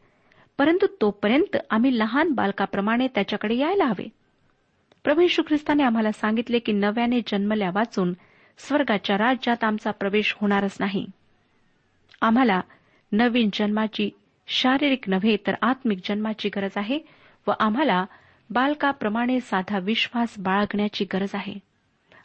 परंतु 0.59 0.87
तोपर्यंत 1.01 1.57
आम्ही 1.71 1.99
लहान 1.99 2.31
बालकाप्रमाणे 2.31 3.07
त्याच्याकडे 3.07 3.57
यायला 3.57 3.85
हवे. 3.85 4.09
प्रभू 5.05 5.21
यशू 5.21 5.43
ख्रिस्ताने 5.49 5.83
आम्हाला 5.83 6.13
सांगितले 6.13 6.59
की 6.59 6.73
नव्याने 6.73 7.21
जन्मल्या 7.21 7.71
वाचून 7.75 8.13
स्वर्गाच्या 8.59 9.19
राज्यात 9.19 9.65
आमचा 9.65 9.91
प्रवेश 9.91 10.37
होणारच 10.41 10.77
नाही. 10.81 11.07
आम्हाला 12.21 12.61
नवीन 13.13 13.51
जन्माची 13.53 14.11
शारीरिक 14.49 15.09
नव्हे 15.09 15.37
तर 15.47 15.53
आत्मिक 15.63 15.99
जन्माची 16.05 16.49
गरज 16.49 16.71
आहे 16.77 16.99
व 17.47 17.53
आम्हाला 17.61 18.05
बालकाप्रमाणे 18.51 19.41
साधा 19.41 19.79
विश्वास 19.79 20.35
बाळगण्याची 20.39 21.05
गरज 21.05 21.31
आहे. 21.35 21.55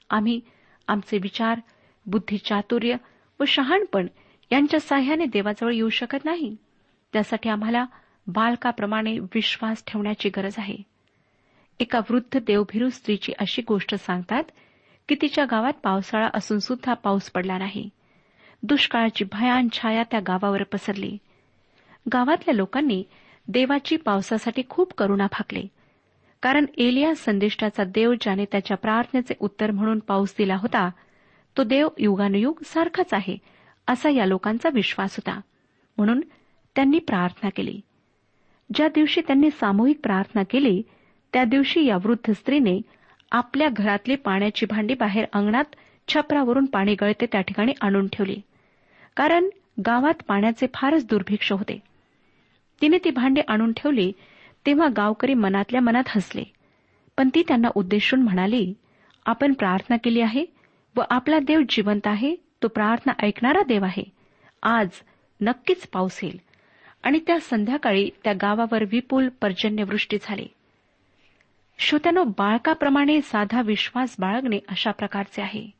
आम्ही 0.09 0.39
आमचे 0.87 1.17
विचार 1.17 1.59
बुद्धिचातुर्य 2.05 2.95
व 3.39 3.43
शहाणपण 3.47 4.07
यांच्या 4.51 4.79
साह्याने 4.79 5.25
देवाजवळ 5.25 5.73
येऊ 5.73 5.89
शकत 5.89 6.25
नाही. 6.25 6.55
त्यासाठी 7.13 7.49
आम्हाला 7.49 7.85
बालकाप्रमाणे 8.27 9.19
विश्वास 9.19 9.83
ठेवण्याची 9.87 10.29
गरज 10.29 10.55
आहे. 10.57 10.75
एका 11.79 11.99
वृद्ध 12.09 12.39
देवभिरू 12.39 12.89
स्त्रीची 12.89 13.33
अशी 13.39 13.61
गोष्ट 13.67 13.95
सांगतात 13.95 14.43
की 15.09 15.15
तिच्या 15.21 15.45
गावात 15.45 15.73
पावसाळा 15.73 16.29
असून 16.33 16.59
सुद्धा 16.59 16.93
पाऊस 16.93 17.31
पडला 17.31 17.57
नाही. 17.57 17.89
दुष्काळाची 18.63 19.23
भयान 19.23 19.67
छाया 19.73 20.03
त्या 20.03 20.19
गावावर 20.19 20.63
पसरली. 20.63 21.17
गावातल्या 22.13 22.55
लोकांनी 22.55 23.03
देवाची 23.47 23.95
पावसासाठी 23.95 24.61
खूप 24.69 24.93
करुणा 24.93 25.27
भाकले 25.31 25.61
कारण 26.41 26.65
एलिया 26.77 27.15
संदिष्टाचा 27.15 27.83
देव 27.83 28.13
ज्याने 28.21 28.45
त्याच्या 28.45 28.77
प्रार्थनेचे 28.77 29.33
उत्तर 29.39 29.71
म्हणून 29.71 29.99
पाऊस 29.99 30.33
दिला 30.37 30.55
होता 30.55 30.89
तो 31.57 31.63
देव 31.63 31.87
युगानुयुग 31.97 32.59
सारखाच 32.65 33.13
आहे 33.13 33.37
असा 33.87 34.09
या 34.09 34.25
लोकांचा 34.25 34.69
विश्वास 34.73 35.15
होता. 35.17 35.39
म्हणून 35.97 36.21
त्यांनी 36.75 36.99
प्रार्थना 36.99 37.49
केली. 37.49 37.79
ज्या 38.75 38.87
दिवशी 38.87 39.21
त्यांनी 39.21 39.49
सामूहिक 39.51 39.99
प्रार्थना 40.03 40.43
केली 40.49 40.81
त्या 41.33 41.43
दिवशी 41.43 41.85
या 41.85 41.95
वृद्ध 41.95 42.31
स्त्रीने 42.31 42.81
आपल्या 43.31 43.67
घरातली 43.69 44.15
पाण्याची 44.15 44.65
भांडी 44.65 44.93
बाहेर 44.93 45.25
अंगणात 45.33 45.75
छपरावरून 46.07 46.65
पाणी 46.65 46.95
गळते 47.01 47.25
त्या 47.25 47.41
ठिकाणी 47.41 47.73
आणून 47.81 48.07
ठेवली. 48.07 48.41
कारण 49.19 49.49
गावात 49.85 50.13
पाण्याचे 50.27 50.67
फारच 50.73 51.05
दुर्भिक्ष 51.05 51.51
होते. 51.51 51.79
तिने 52.81 52.97
ती 52.97 53.09
भांडे 53.09 53.41
आणून 53.47 53.73
ठेवली 53.73 54.11
तेव्हा 54.65 54.87
गावकरी 54.97 55.33
मनातल्या 55.33 55.81
मनात 55.81 56.03
हसले. 56.07 56.43
पण 57.17 57.29
ती 57.35 57.43
त्यांना 57.47 57.67
उद्देशून 57.75 58.21
म्हणाली 58.21 58.73
आपण 59.25 59.53
प्रार्थना 59.53 59.97
केली 59.97 60.21
आहे 60.21 60.45
व 60.95 61.01
आपला 61.09 61.39
देव 61.39 61.61
जिवंत 61.69 62.07
आहे 62.07 62.35
तो 62.63 62.67
प्रार्थना 62.67 63.25
ऐकणारा 63.25 63.63
देव 63.63 63.83
आहे. 63.83 64.03
आज 64.63 64.89
नक्कीच 65.41 65.87
पाऊस 65.87 66.19
येईल. 66.23 66.39
आणि 67.03 67.19
त्या 67.27 67.39
संध्याकाळी 67.39 68.09
त्या 68.23 68.33
गावावर 68.33 68.83
विपुल 68.83 69.29
पर्जन्यवृष्टी 69.29 70.17
झाली. 70.21 70.47
श्रोत्यानो 71.79 72.23
बाळकाप्रमाणे 72.23 73.21
साधा 73.21 73.61
विश्वास 73.61 74.15
बाळगणे 74.19 74.59
अशा 74.69 74.91
प्रकारचे 74.91 75.41
आहे. 75.41 75.78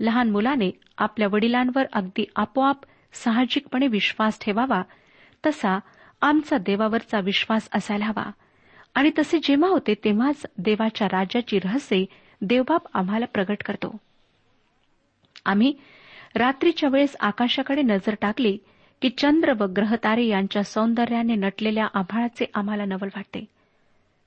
लहान 0.00 0.30
मुलाने 0.30 0.70
आपल्या 0.98 1.28
वडिलांवर 1.28 1.84
अगदी 1.92 2.24
आपोआप 2.36 2.76
साहजिकपणे 3.12 3.86
विश्वास 3.86 4.38
ठेवावा 4.40 4.82
तसा 5.46 5.78
आमचा 6.20 6.58
देवावरचा 6.58 7.20
विश्वास 7.20 7.68
असायला 7.74 8.04
हवा. 8.04 8.30
आणि 8.94 9.10
तसे 9.18 9.38
जेव्हा 9.38 9.70
होते 9.70 9.94
तेव्हाच 9.94 10.46
देवाच्या 10.58 11.08
राज्याची 11.08 11.58
रहस्ये 11.58 12.04
देवबाप 12.40 12.82
आम्हाला 12.94 13.26
प्रगट 13.26 13.62
करतो. 13.64 13.96
आम्ही 15.44 15.74
रात्रीच्या 16.34 16.88
वेळेस 16.92 17.16
आकाशाकडे 17.20 17.82
नजर 17.82 18.14
टाकली 18.20 18.58
की 19.02 19.10
चंद्र 19.10 19.52
व 19.60 19.64
ग्रहतारे 19.64 20.24
यांच्या 20.24 20.62
सौंदर्याने 20.62 21.34
नटलेल्या 21.34 21.86
आभाळाचे 21.94 22.44
आम्हाला 22.54 22.84
नवल 22.84 23.06
वाटते. 23.06 23.44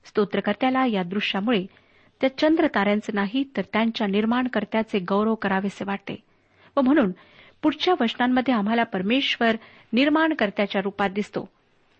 स्तोत्रकर्त्याला 0.04 0.86
या 0.86 1.02
दृश्यामुळे 1.02 1.66
त्या 2.20 2.38
चंद्र 2.38 2.66
ताऱ्यांचे 2.66 3.12
नाही 3.12 3.44
तर 3.56 3.62
त्यांच्या 3.72 4.06
निर्माणकर्त्याचे 4.06 4.98
गौरव 4.98 5.34
करावेसे 5.34 5.84
वाटते. 5.84 6.22
व 6.76 6.80
म्हणून 6.80 7.10
पुढच्या 7.62 7.94
वचनांमध्ये 8.00 8.54
आम्हाला 8.54 8.82
परमेश्वर 8.82 9.56
निर्माणकर्त्याच्या 9.92 10.82
रूपात 10.82 11.10
दिसतो. 11.10 11.48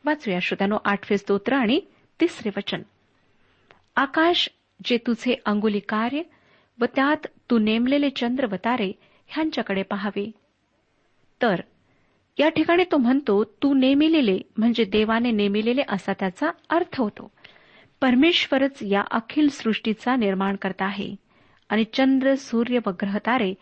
वाचूया 0.05 0.39
श्रोत्यानो 0.43 0.77
आठवे 0.85 1.19
स्तोत्र 1.19 1.55
आणि 1.55 1.81
तिसरे 2.21 2.51
वचन. 2.57 2.83
आकाश 3.97 4.49
जे 4.85 4.97
तुझे 4.97 5.35
अंगुली 5.47 5.81
कार्य 5.81 6.23
व 6.81 6.85
त्यात 6.85 7.27
तू 7.51 7.59
नेमलेले 7.59 8.11
चंद्र 8.11 8.47
व 8.47 8.55
तारे 8.55 8.93
ह्यांच्याकडे 9.27 9.83
पहावे. 9.83 10.31
तर 11.43 11.61
या 12.39 12.49
ठिकाणी 12.49 12.85
तो 12.93 12.97
म्हणतो 12.97 13.45
तू 13.45 13.75
नेमिलेले 13.75 14.39
म्हणजे 14.57 14.85
देवाने 14.85 15.31
नेमिलेले 15.31 15.83
असा 15.89 16.13
त्याचा 16.13 16.51
अर्थ 16.71 17.01
होतो. 17.01 17.31
परमेश्वरच 18.03 18.79
या 18.83 19.03
अखिल 19.11 19.49
सृष्टीचा 19.49 20.17
निर्माण 20.17 20.57
करता 20.57 20.85
आहे. 20.85 21.17
आणि 21.69 21.85
चंद्र 21.93 22.35
सूर्य 22.35 22.79
व 22.87 22.91
ग्रहतारे 22.91 23.55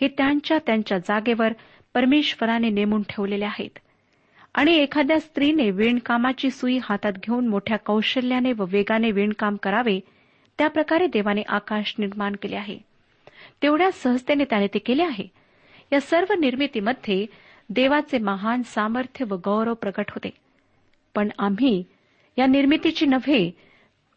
हे 0.00 0.08
त्यांच्या 0.08 0.58
त्यांच्या 0.58 0.98
जागेवर 0.98 1.52
परमेश्वराने 1.94 2.70
नेमून 2.70 3.02
ठेवलेले 3.02 3.44
आहेत. 3.44 3.78
आणि 4.54 4.72
एखाद्या 4.72 5.20
स्त्रीने 5.20 5.70
विणकामाची 5.70 6.50
सुई 6.50 6.78
हातात 6.82 7.12
घेऊन 7.12 7.48
मोठ्या 7.48 7.76
कौशल्याने 7.76 8.52
व 8.52 8.64
वेगाने 8.68 9.10
विणकाम 9.10 9.56
करावे 9.56 10.00
त्याप्रकारे 10.58 11.06
देवाने 11.06 11.42
आकाश 11.48 11.94
निर्माण 11.98 12.32
केले 12.42 12.56
आहे. 12.56 12.78
तेवढ्या 13.62 13.92
सहजतेने 13.92 14.44
त्याने 14.44 14.66
ते 14.66 14.78
केले 14.78 15.02
आहे. 15.02 15.28
या 15.92 16.00
सर्व 16.00 16.32
निर्मितीमध्ये 16.32 17.26
देवाचे 17.70 18.18
महान 18.18 18.62
सामर्थ्य 18.62 19.24
व 19.28 19.34
गौरव 19.34 19.74
प्रकट 19.74 20.04
होते. 20.10 20.30
पण 21.14 21.28
आम्ही 21.38 21.84
या 22.38 22.46
निर्मितीची 22.46 23.06
नव्हे 23.06 23.73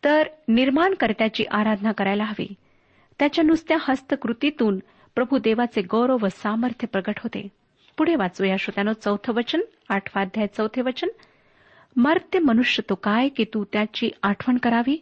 तर 0.07 0.27
निर्माणकर्त्याची 0.47 1.43
आराधना 1.51 1.91
करायला 1.91 2.23
हवी. 2.23 2.53
त्याच्या 3.19 3.43
नुसत्या 3.43 3.77
हस्तकृतीतून 3.81 4.79
प्रभू 5.15 5.37
देवाचे 5.37 5.81
गौरव 5.81 6.17
व 6.21 6.27
सामर्थ्य 6.27 6.87
प्रकट 6.87 7.13
होते. 7.17 7.47
पुढे 7.97 8.15
वाचूया 8.15 8.55
श्रोत्यानो 8.57 8.93
चौथं 8.93 9.33
वचन 9.33 9.59
आठवाध्याय 9.89 10.47
चौथे 10.47 10.81
वचन. 10.81 11.07
मर्त्य 11.95 12.39
मनुष्य 12.39 12.83
तो 12.89 12.95
काय 12.95 13.29
की 13.29 13.43
तू 13.43 13.65
त्याची 13.73 14.09
आठवण 14.23 14.57
करावी? 14.57 14.97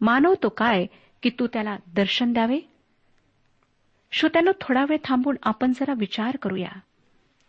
मानव 0.00 0.34
तो 0.42 0.48
काय 0.48 0.86
की 1.22 1.30
तू 1.30 1.46
त्याला 1.46 1.76
दर्शन 1.94 2.32
द्यावे? 2.32 2.60
श्रोत्यानो 4.12 4.50
थोडा 4.60 4.84
वेळ 4.88 4.98
थांबून 5.04 5.36
आपण 5.42 5.72
जरा 5.72 5.92
विचार 5.92 6.36
करूया. 6.36 6.78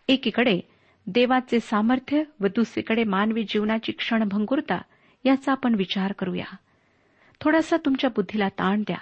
एकीकडे 0.08 0.62
देवाचे 1.08 1.60
सामर्थ्य 1.60 2.24
व 2.40 2.48
दुसरीकडे 2.48 3.04
मानवी 3.04 3.44
जीवनाची 3.44 3.92
क्षणभंगुरता 3.92 4.82
याचा 5.26 5.52
आपण 5.52 5.76
विचार 5.76 6.12
करूया. 6.12 6.56
थोडासा 7.46 7.78
तुमच्या 7.78 8.10
बुद्धीला 8.10 8.50
ताण 8.50 8.82
द्या. 8.82 8.98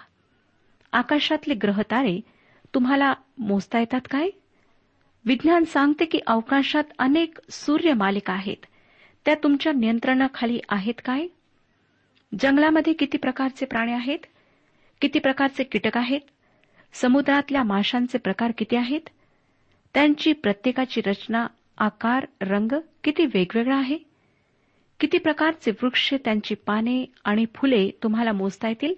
आकाशातले 0.91 1.53
ग्रहतारे 1.53 2.21
तुम्हाला 2.73 3.13
मोजता 3.37 3.79
येतात 3.79 4.01
काय? 4.11 4.29
विज्ञान 5.25 5.63
सांगते 5.63 6.05
की 6.05 6.19
अवकाशात 6.27 6.83
अनेक 6.99 7.37
सूर्यमालिका 7.49 8.33
आहेत. 8.33 8.65
त्या 9.25 9.35
तुमच्या 9.35 9.73
नियंत्रणाखाली 9.73 10.59
आहेत 10.69 10.93
काय? 11.05 11.27
जंगलामध्ये 12.39 12.93
किती 12.93 13.17
प्रकारचे 13.17 13.65
प्राणी 13.65 13.91
आहेत? 13.91 14.19
किती 15.01 15.19
प्रकारचे 15.19 15.63
कीटक 15.63 15.97
आहेत? 15.97 16.21
समुद्रातल्या 16.93 17.63
माशांचे 17.63 18.17
प्रकार 18.17 18.51
किती 18.57 18.75
आहेत? 18.75 19.09
त्यांची 19.93 20.33
प्रत्येकाची 20.33 21.01
रचना 21.01 21.47
आकार 21.77 22.25
रंग 22.41 22.71
किती 23.03 23.25
वेगवेगळा 23.25 23.77
आहे? 23.77 24.12
किती 24.99 25.17
प्रकारचे 25.17 25.71
वृक्ष 25.71 26.13
त्यांची 26.13 26.55
पाने 26.55 27.05
आणि 27.23 27.45
फुले 27.55 27.89
तुम्हाला 28.03 28.31
मोजता 28.31 28.67
येतील? 28.67 28.93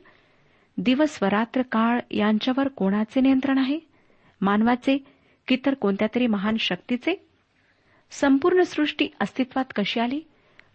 दिवस 0.77 1.19
व 1.21 1.25
रात्र 1.25 1.62
काळ 1.62 1.99
यांच्यावर 2.12 2.67
कोणाचे 2.67 3.21
नियंत्रण 3.21 3.58
आहे? 3.58 3.79
मानवाचे 4.41 4.97
की 5.47 5.58
तर 5.65 5.73
कोणत्या 5.73 6.08
तरी 6.15 6.27
महान 6.27 6.58
शक्तीचे? 6.58 7.27
संपूर्ण 8.12 8.62
सृष्टी 8.62 9.08
अस्तित्वात 9.21 9.65
कशी 9.75 9.99
आली? 9.99 10.21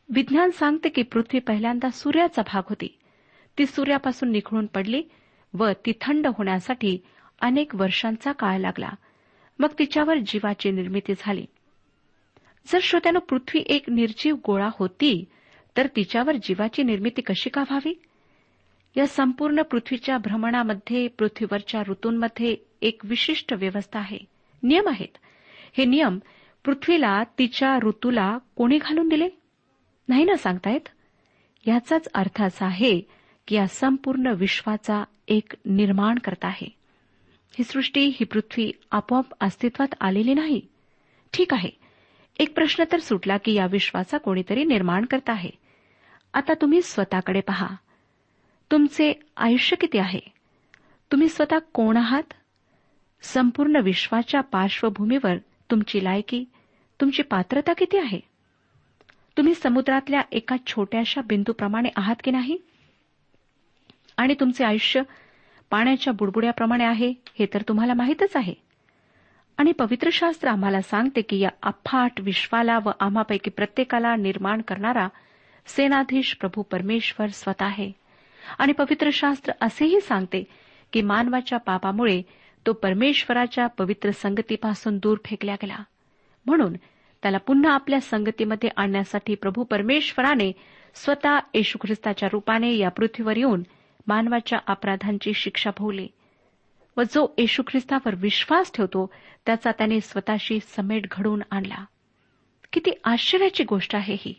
विज्ञान 0.08 0.50
सांगते 0.50 0.88
की 0.88 1.02
पृथ्वी 1.02 1.40
पहिल्यांदा 1.40 1.90
सूर्याचा 1.90 2.42
भाग 2.42 2.62
होती. 2.68 2.98
ती 3.58 3.66
सूर्यापासून 3.66 4.30
निखळून 4.30 4.66
पडली 4.66 5.02
व 5.54 5.70
ती 5.86 5.92
थंड 6.00 6.26
होण्यासाठी 6.26 6.98
अनेक 7.40 7.74
वर्षांचा 7.74 8.32
काळ 8.32 8.58
लागला. 8.58 8.90
मग 9.58 9.68
तिच्यावर 9.78 10.14
जीवाची 10.14 10.70
निर्मिती 10.70 11.12
झाली. 11.18 11.46
जर 12.66 12.78
श्रोत्यानं 12.82 13.18
पृथ्वी 13.18 13.62
एक 13.66 13.90
निर्जीव 13.90 14.36
गोळा 14.46 14.68
होती 14.78 15.24
तर 15.76 15.86
तिच्यावर 15.86 16.36
जीवाची 16.36 16.82
निर्मिती 16.82 17.22
कशी 17.22 17.50
का 17.50 17.60
व्हावी? 17.60 18.02
या 18.96 19.06
संपूर्ण 19.06 19.62
पृथ्वीच्या 19.62 20.18
भ्रमणामध्ये 20.18 21.08
पृथ्वीवरच्या 21.08 21.82
ऋतूंमध्ये 21.88 22.56
एक 22.82 23.00
विशिष्ट 23.04 23.52
व्यवस्था 23.52 23.98
आहे. 23.98 24.18
नियम 24.62 24.88
आहेत. 24.88 25.16
हे 25.78 25.84
नियम 25.84 26.18
पृथ्वीला 26.64 27.22
तिच्या 27.38 27.78
ऋतूला 27.82 28.38
कोणी 28.56 28.78
घालून 28.78 29.08
दिले? 29.08 29.28
नाही 30.08 30.24
ना 30.24 30.36
सांगतायत 30.36 30.88
याचाच 31.68 32.08
अर्थ 32.14 32.42
असा 32.42 32.66
आहे 32.66 33.00
की 33.46 33.56
या 33.56 33.66
संपूर्ण 33.66 34.26
विश्वाचा 34.26 35.04
एक 35.28 35.52
निर्माण 35.64 36.18
करत 36.18 36.44
आहे. 36.44 36.74
ही 37.58 37.64
सृष्टी 37.64 38.00
ही 38.00 38.24
पृथ्वी 38.24 38.72
आपोआप 38.90 39.26
अस्तित्वात 39.40 39.88
आलेली 40.00 40.34
नाही. 40.34 40.60
ठीक 41.32 41.54
आहे. 41.54 41.79
एक 42.40 42.54
प्रश्न 42.54 42.84
तर 42.92 43.00
सुटला 43.00 43.36
की 43.36 43.52
या 43.52 43.66
विश्वाचा 43.66 44.18
कोणीतरी 44.18 44.64
निर्माण 44.64 45.04
करत 45.04 45.30
आहे. 45.30 45.50
आता 46.34 46.52
तुम्ही 46.54 46.82
स्वतःकडे 46.82 47.40
पहा. 47.40 47.66
तुमचे 48.70 49.12
आयुष्य 49.36 49.76
किती 49.76 49.98
आहे? 49.98 50.20
तुम्ही 51.12 51.28
स्वतः 51.28 51.58
कोण 51.58 51.96
आहात? 51.96 52.22
संपूर्ण 53.22 53.76
विश्वाच्या 53.76 54.40
पार्श्वभूमीवर 54.40 55.36
तुमची 55.70 56.04
लायकी 56.04 56.44
तुमची 57.00 57.22
पात्रता 57.22 57.72
किती 57.72 57.98
आहे? 57.98 58.20
तुम्ही 59.36 59.54
समुद्रातल्या 59.54 60.20
एका 60.32 60.56
छोट्याशा 60.66 61.20
बिंदूप्रमाणे 61.20 61.88
आहात 61.96 62.16
की 62.24 62.30
नाही? 62.30 62.58
आणि 64.16 64.34
तुमचे 64.40 64.64
आयुष्य 64.64 65.02
पाण्याच्या 65.70 66.12
बुडबुड्याप्रमाणे 66.12 66.84
आहे 66.84 67.12
हे 67.38 67.46
तर 67.54 67.62
तुम्हाला 67.62 67.94
माहीतच 67.94 68.36
आहे. 68.36 68.54
आणि 69.60 69.72
पवित्र 69.72 70.08
शास्त्र 70.12 70.48
आम्हाला 70.48 70.80
सांगते 70.80 71.20
की 71.20 71.38
या 71.38 71.48
अफाट 71.62 72.20
विश्वाला 72.20 72.78
व 72.84 72.90
आम्हापैकी 73.00 73.50
प्रत्येकाला 73.50 74.16
निर्माण 74.16 74.60
करणारा 74.60 75.08
सेनाधीश 75.66 76.36
प्रभू 76.40 76.62
परमेश्वर 76.62 77.26
स्वतः 77.26 77.64
आहे. 77.64 77.92
आणि 78.58 78.72
पवित्र 78.72 79.10
शास्त्र 79.12 79.52
असेही 79.60 80.00
सांगते 80.00 80.44
की 80.92 81.02
मानवाच्या 81.02 81.58
पापामुळे 81.58 82.22
तो 82.66 82.72
परमेश्वराच्या 82.72 83.66
पवित्र 83.66 84.10
संगतीपासून 84.10 84.98
दूर 84.98 85.18
फेकला 85.24 85.54
गेला. 85.54 85.76
म्हणून 86.46 86.72
त्याला 87.22 87.38
पुन्हा 87.38 87.74
आपल्या 87.74 88.00
संगतीमध्ये 88.00 88.70
आणण्यासाठी 88.76 89.34
प्रभू 89.34 89.64
परमेश्वराने 89.64 90.52
स्वतः 90.94 91.38
येशू 91.54 91.78
ख्रिस्ताच्या 91.82 92.28
रूपाने 92.32 92.76
या 92.76 92.88
पृथ्वीवर 92.88 93.36
येऊन 93.36 93.62
मानवाच्या 94.06 94.58
अपराधांची 94.66 95.34
शिक्षा 95.34 95.70
भोवली. 95.78 96.08
व 97.00 97.02
जो 97.02 97.34
येशू 97.38 97.62
ख्रिस्तावर 97.66 98.14
विश्वास 98.14 98.72
ठेवतो 98.74 99.12
त्याचा 99.46 99.70
त्याने 99.70 100.00
स्वतःशी 100.00 100.58
समेट 100.60 101.06
घडवून 101.10 101.42
आणला. 101.50 101.84
किती 102.72 102.90
आश्चर्याची 103.04 103.64
गोष्ट 103.64 103.96
आहे 103.96 104.14
ही. 104.14 104.34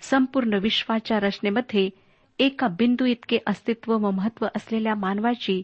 संपूर्ण 0.00 0.54
विश्वाच्या 0.54 1.20
रचनेमध्ये 1.20 1.90
एका 2.38 2.68
बिंदू 2.68 3.04
इतके 3.04 3.38
अस्तित्व 3.46 3.92
व 3.92 4.10
महत्त्व 4.10 4.46
असलेल्या 4.56 4.94
मानवाची 4.94 5.62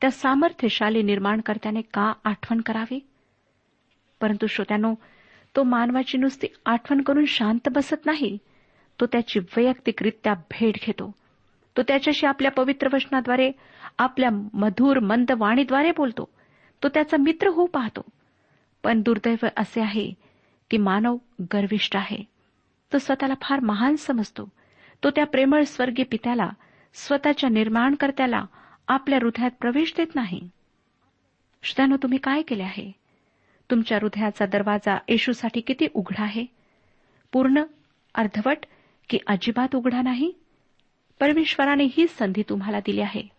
त्या 0.00 0.10
सामर्थ्यशाली 0.10 1.02
निर्माणकर्त्याने 1.02 1.80
का 1.80 2.12
आठवण 2.24 2.60
करावी? 2.60 3.06
परंतु 4.20 4.46
श्रोत्यानो 4.46 4.94
तो 5.56 5.62
मानवाची 5.62 6.18
नुसती 6.18 6.46
आठवण 6.66 7.00
करून 7.00 7.24
शांत 7.24 7.68
बसत 7.68 8.06
नाही. 8.06 8.38
तो 9.00 9.06
त्याची 9.06 9.40
वैयक्तिकरित्या 9.40 10.34
भेट 10.34 10.74
घेतो. 10.74 11.14
तो 11.76 11.82
त्याच्याशी 11.82 12.26
आपल्या 12.26 12.50
पवित्र 12.50 12.88
वचनाद्वारे 12.92 13.52
आपल्या 13.98 14.30
मधुर 14.52 14.98
मंद 14.98 15.32
वाणीद्वारे 15.36 15.90
बोलतो. 15.96 16.28
तो 16.82 16.88
त्याचा 16.88 17.16
मित्र 17.16 17.48
होऊ 17.48 17.66
पाहतो. 17.66 18.00
पण 18.82 19.02
दुर्दैव 19.02 19.46
असे 19.56 19.80
आहे 19.80 20.12
की 20.70 20.76
मानव 20.76 21.16
गर्विष्ठ 21.42 21.96
आहे. 21.96 22.18
तो 22.92 22.98
स्वतःला 22.98 23.34
फार 23.42 23.60
महान 23.60 23.96
समजतो. 23.96 24.48
तो 25.04 25.10
त्या 25.10 25.26
प्रेमळ 25.26 25.62
स्वर्गीय 25.62 26.04
पित्याला 26.04 26.50
स्वतःच्या 26.94 27.50
निर्माणकर्त्याला 27.50 28.44
आपल्या 28.88 29.18
हृदयात 29.22 29.50
प्रवेश 29.60 29.94
देत 29.96 30.06
नाही. 30.14 30.40
श्रोत्यानो 31.62 31.96
तुम्ही 31.96 32.18
काय 32.18 32.42
केले 32.42 32.62
आहे? 32.62 32.92
तुमच्या 33.70 33.98
हृदयाचा 34.02 34.46
दरवाजा 34.46 34.98
येशूसाठी 35.08 35.60
किती 35.60 35.88
उघडा 35.94 36.22
आहे? 36.22 36.46
पूर्ण 37.32 37.62
अर्धवट 38.14 38.56
की 39.08 39.18
अजिबात 39.26 39.74
उघडा 39.74 40.02
नाही? 40.02 40.32
परमेश्वराने 41.20 41.84
ही 41.84 42.06
संधी 42.06 42.42
तुम्हाला 42.48 42.80
दिली 42.80 43.00
आहे. 43.00 43.33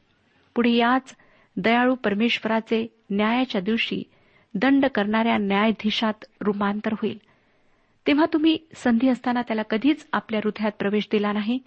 पुढे 0.56 0.72
याच 0.72 1.16
दयाळू 1.58 1.96
परमेश्वराचे 1.96 2.88
न्यायाच्या 3.10 3.62
दिवशी 3.62 4.04
दंड 4.54 4.86
करणाऱ्या 4.86 5.38
न्यायाधीशात 5.38 6.26
रूपांतर 6.42 6.94
होईल. 6.94 7.18
तेव्हा 8.08 8.26
तुम्ही 8.34 8.58
संधी 8.76 9.10
असताना 9.10 9.42
त्याला 9.42 9.62
कधीच 9.62 10.08
आपल्या 10.14 10.40
हृदयात 10.44 10.72
प्रवेश 10.80 11.08
दिला 11.12 11.32
नाही 11.32 11.60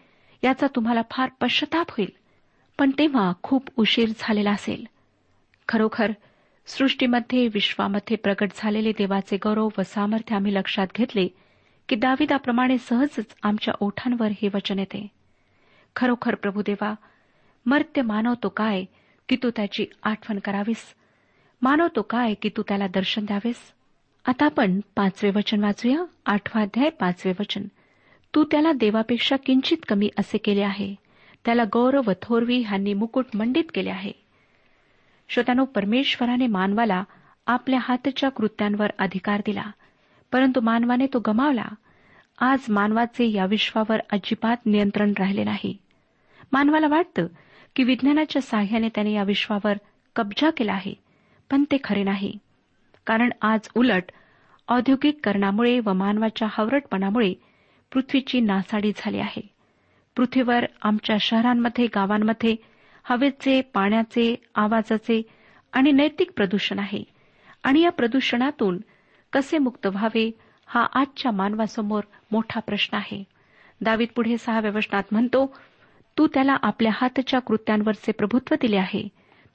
याचा 0.45 0.67
तुम्हाला 0.67 1.03
फार 1.11 1.29
पश्चाताप 1.41 1.91
होईल. 1.91 2.11
पण 2.79 2.91
तेव्हा 2.91 3.33
खूप 3.43 3.69
उशीर 3.77 4.09
झालेला 4.19 4.51
असेल. 4.51 4.85
खरोखर 5.69 6.13
सृष्टीमध्ये 6.67 7.49
विश्वामध्ये 7.55 8.17
प्रकट 8.17 8.51
झालेले 8.57 8.93
देवाचे 8.93 9.37
गौरव 9.37 9.69
व 9.79 9.83
सामर्थ्य 9.83 10.37
आम्ही 10.37 10.55
लक्षात 10.55 10.87
घेतले 10.95 11.29
की 11.89 11.97
दाविदाप्रमाणे 11.97 12.79
सहजच 12.79 13.37
आमच्या 13.43 13.75
ओठांवर 13.81 14.29
हे 14.43 14.49
वचन 14.55 14.79
येते. 14.79 15.09
खरोखर 15.97 16.35
प्रभुदेवा 16.35 16.95
मर्त्य 17.69 18.03
मानवतो 18.03 18.49
काय 18.49 18.85
की 19.29 19.37
तू 19.43 19.51
त्याची 19.51 19.87
आठवण 20.03 20.39
करावीस? 20.39 20.95
मानवतो 21.63 22.03
काय 22.03 22.35
की 22.35 22.49
तू 22.57 22.63
त्याला 22.69 22.87
दर्शन 22.87 23.25
द्यावेस? 23.25 23.57
आता 24.25 24.45
आपण 24.45 24.81
पाचवे 24.97 25.31
वचन 25.31 25.65
वाचूया 25.65 26.05
आठवा 26.27 26.63
अध्याय 26.63 26.91
पाचवे 26.91 27.33
वचन. 27.41 27.65
तू 28.35 28.45
त्याला 28.45 28.73
देवापेक्षा 28.73 29.37
किंचित 29.37 29.79
कमी 29.89 30.09
असे 30.19 30.39
केले 30.39 30.63
आहे. 30.63 30.95
त्याला 31.45 31.63
गौरव 31.73 32.03
व 32.07 32.13
थोरवी 32.23 32.59
ह्यांनी 32.59 32.95
मुकुट 32.95 33.27
मंडित 33.35 33.65
केले 33.75 33.91
आहे. 33.91 34.13
श्रोत्यानो 35.29 35.65
परमेश्वराने 35.65 36.47
मानवाला 36.47 37.05
आपल्या 37.47 37.79
हातच्या 37.83 38.29
कृत्यांवर 38.29 38.87
अधिकार 38.99 39.41
दिला. 39.47 39.65
परंतु 40.33 40.61
मानवाने 40.61 41.07
तो 41.07 41.23
गमावला. 41.27 41.67
आज 42.39 42.59
मानवाचे 42.69 43.33
या 43.33 43.47
विश्वावर 43.47 44.01
अजिबात 44.13 44.57
नियंत्रण 44.67 45.13
राहिले 45.19 45.45
नाही. 45.45 45.77
मानवाला 46.53 46.87
वाटतं 46.89 47.27
की 47.77 47.85
विज्ञानाच्या 47.85 48.43
साह्याने 48.43 48.89
त्याने 48.89 49.13
या 49.13 49.23
विश्वावर 49.23 49.73
कब्जा 50.17 50.51
केला 50.51 50.73
आहे 50.73 50.95
पण 51.51 51.65
ते 51.65 51.77
खरे 51.85 52.03
नाही. 52.03 52.39
कारण 53.07 53.31
आज 53.43 53.69
उलट 53.75 54.03
औद्योगिकरणामुळे 54.69 55.81
व 55.81 55.93
मानवाच्या 55.93 56.49
हावरटपणामुळे 56.51 57.35
पृथ्वीची 57.93 58.41
नासाडी 58.41 58.93
झाली 58.97 59.19
आहे. 59.19 59.49
पृथ्वीवर 60.17 60.65
आमच्या 60.83 61.17
शहरांमध्ये 61.21 61.87
गावांमध्ये 61.87 62.57
हवेचे 63.05 63.61
पाण्याचे 63.61 64.35
आवाजाचे 64.55 65.23
आणि 65.73 65.93
नैतिक 65.93 66.31
प्रदूषण 66.37 66.79
आहे. 66.79 67.05
आणि 67.63 67.81
या 67.81 67.91
प्रदूषणातून 67.91 68.79
कसे 69.33 69.59
मुक्त 69.59 69.87
व्हावे 69.87 70.31
हा 70.67 70.87
आजच्या 70.95 71.33
मानवासमोर 71.33 72.03
मोठा 72.33 72.61
प्रश्न 72.61 72.97
आहे. 72.97 73.25
दावीत 73.81 74.09
पुढे 74.15 74.39
सहा 74.39 74.61
वचनात 74.75 75.03
म्हणतो 75.13 75.57
तू 76.19 76.27
त्याला 76.27 76.57
आपल्या 76.63 76.93
हातच्या 76.95 77.41
कृत्यांवरचे 77.41 78.13
प्रभुत्व 78.13 78.55
दिले 78.61 78.77
आहे. 78.77 79.09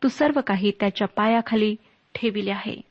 तू 0.04 0.08
सर्व 0.08 0.42
काही 0.42 0.72
त्याच्या 0.80 1.08
पायाखाली 1.08 1.76
ठेविले 2.16 2.52
आहे. 2.52 2.82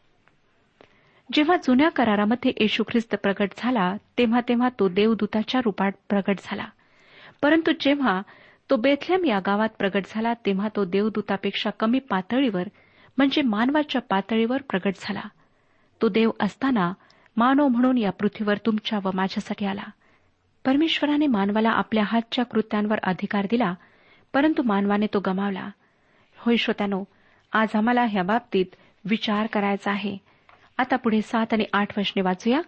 जेव्हा 1.33 1.57
जुन्या 1.57 1.89
करारामध्ये 1.89 2.53
येशू 2.61 2.83
ख्रिस्त 2.89 3.15
प्रगट 3.15 3.49
झाला 3.57 3.97
तेव्हा 4.19 4.41
तेव्हा 4.41 4.69
तो 4.69 4.89
देवदूताच्या 4.89 5.61
रूपात 5.65 5.93
प्रगट 6.09 6.37
झाला. 6.43 6.67
परंतु 7.43 7.73
जेव्हा 7.81 8.23
तो 8.71 8.77
बेथलेम 8.77 9.25
या 9.25 9.41
गावात 9.47 9.69
प्रगट 9.79 10.03
झाला 10.09 10.35
तेव्हा 10.35 10.69
तो 10.77 10.85
देवदूतापेक्षा 10.85 11.71
कमी 11.71 11.99
पातळीवर 11.99 12.63
म्हणजे 13.17 13.43
मानवाच्या 13.43 14.01
पातळीवर 14.01 14.63
प्रगट 14.63 14.93
झाला. 14.97 15.23
तो 16.03 16.09
देव 16.09 16.31
असताना 16.41 16.93
मानव 17.37 17.69
म्हणून 17.69 17.99
या 17.99 18.11
पृथ्वीवर 18.11 18.57
तुमच्या 18.67 18.99
व 19.05 19.11
माझ्यासाठी 19.15 19.67
आला. 19.67 19.85
परमेश्वराने 20.65 21.27
मानवाला 21.27 21.71
आपल्या 21.71 22.05
हातच्या 22.07 22.45
कृत्यांवर 22.45 22.99
अधिकार 23.03 23.47
दिला 23.51 23.75
परंतु 24.33 24.63
मानवाने 24.63 25.07
तो 25.15 25.21
गमावला. 25.21 25.71
होय 26.39 26.57
श्रोत्यानो 26.57 27.05
आज 27.53 27.69
आम्हाला 27.75 28.05
ह्या 28.05 28.23
बाबतीत 28.23 28.67
विचार 29.05 29.47
करायचा 29.47 29.91
आहे. 29.91 30.17
आता 30.79 30.97
पुढे 30.97 31.23
सात 31.23 31.47
आणि 31.53 31.65
आठ 31.73 31.99
वशने 31.99 32.23
वाचूया. 32.23 32.61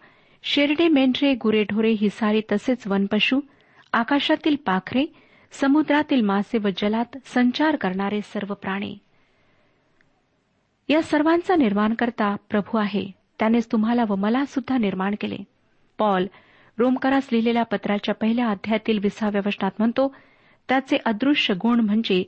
शेरडे 0.43 0.89
मेंढरे 0.89 1.35
गुरेढोरे 1.35 1.91
हिसारी 1.91 2.41
तसेच 2.53 2.87
वनपशू 2.87 3.41
आकाशातील 3.93 4.57
पाखरे 4.57 5.07
समुद्रातील 5.53 6.21
मासे 6.21 6.59
व 6.59 6.69
जलात 6.77 7.19
संचार 7.25 7.77
करणारे 7.77 8.21
सर्व 8.21 8.55
प्राणी. 8.55 8.99
या 10.89 11.03
सर्वांचा 11.03 11.57
निर्माण 11.57 11.95
करता 11.95 12.37
प्रभू 12.51 12.79
आहे. 12.79 13.11
त्यानेच 13.39 13.73
तुम्हाला 13.73 14.05
व 14.09 14.15
मला 14.15 14.45
सुद्धा 14.45 14.79
निर्माण 14.79 15.15
केले. 15.21 15.37
पॉल 15.99 16.27
रोमकरास 16.79 17.29
लिहिलेल्या 17.33 17.63
पत्राच्या 17.63 18.15
पहिल्या 18.15 18.49
अध्यायातील 18.49 18.99
विसाव्या 18.99 19.41
वचनात 19.47 19.71
म्हणतो 19.79 20.15
त्याचे 20.69 20.97
अदृश्य 21.05 21.55
गुण 21.55 21.81
म्हणजे 21.81 22.23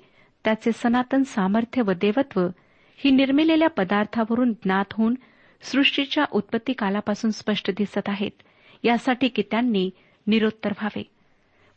त्याचे 0.45 0.73
सनातन 0.73 1.23
सामर्थ्य 1.23 1.83
व 1.83 1.93
देवत्व 1.93 2.41
ही 2.99 3.11
निर्मिलेल्या 3.11 3.69
पदार्थावरून 3.69 4.53
ज्ञात 4.53 4.93
होऊन 4.93 5.15
सृष्टीच्या 5.63 6.25
उत्पत्ती 6.33 6.73
कालापासून 6.73 7.31
स्पष्ट 7.31 7.71
दिसत 7.71 8.09
आहेत 8.09 8.43
यासाठी 8.85 9.29
की 9.29 9.43
त्यांनी 9.51 9.91
निरोत्तर 10.27 10.71
व्हावे. 10.71 11.03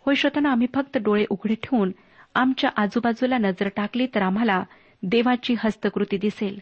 होय 0.06 0.16
श्रोताना 0.16 0.52
आम्ही 0.52 0.68
फक्त 0.76 0.98
डोळे 0.98 1.26
उघडे 1.30 1.56
ठेवून 1.56 1.92
आमच्या 2.36 2.70
आजूबाजूला 2.78 3.38
नजर 3.38 3.68
टाकली 3.68 4.08
तर 4.16 4.22
आम्हाला 4.22 4.64
देवाची 5.04 5.56
हस्तकृती 5.60 6.18
दिसेल. 6.18 6.60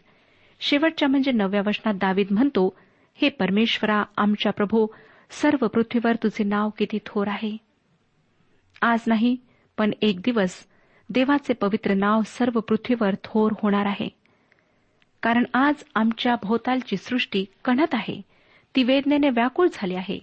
शेवटच्या 0.60 1.08
म्हणजे 1.08 1.32
नवव्या 1.32 1.62
वचनात 1.66 1.94
दावीद 1.94 2.26
म्हणतो 2.30 2.76
हे 3.18 3.28
परमेश्वरा 3.28 4.02
आमच्या 4.16 4.52
प्रभू 4.52 4.86
सर्व 5.30 5.66
पृथ्वीवर 5.66 6.14
तुझे 6.14 6.44
नाव 6.44 6.70
किती 6.70 6.98
थोर 7.06 7.28
आहे? 7.28 7.56
आज 8.82 9.00
नाही 9.06 9.36
पण 9.78 9.90
एक 10.02 10.20
दिवस 10.20 10.66
देवाचे 11.10 11.52
पवित्र 11.52 11.94
नाव 11.94 12.20
सर्व 12.26 12.60
पृथ्वीवर 12.60 13.14
थोर 13.24 13.52
होणार 13.62 13.86
आहे. 13.86 14.08
कारण 15.22 15.44
आज 15.54 15.74
आमच्या 15.94 16.36
भोवतालची 16.42 16.96
सृष्टी 16.96 17.44
कणत 17.64 17.94
आहे 17.94 18.22
ती 18.76 18.82
वेदनेने 18.82 19.30
व्याकुळ 19.30 19.68
झाली 19.72 19.94
आहे. 19.94 20.18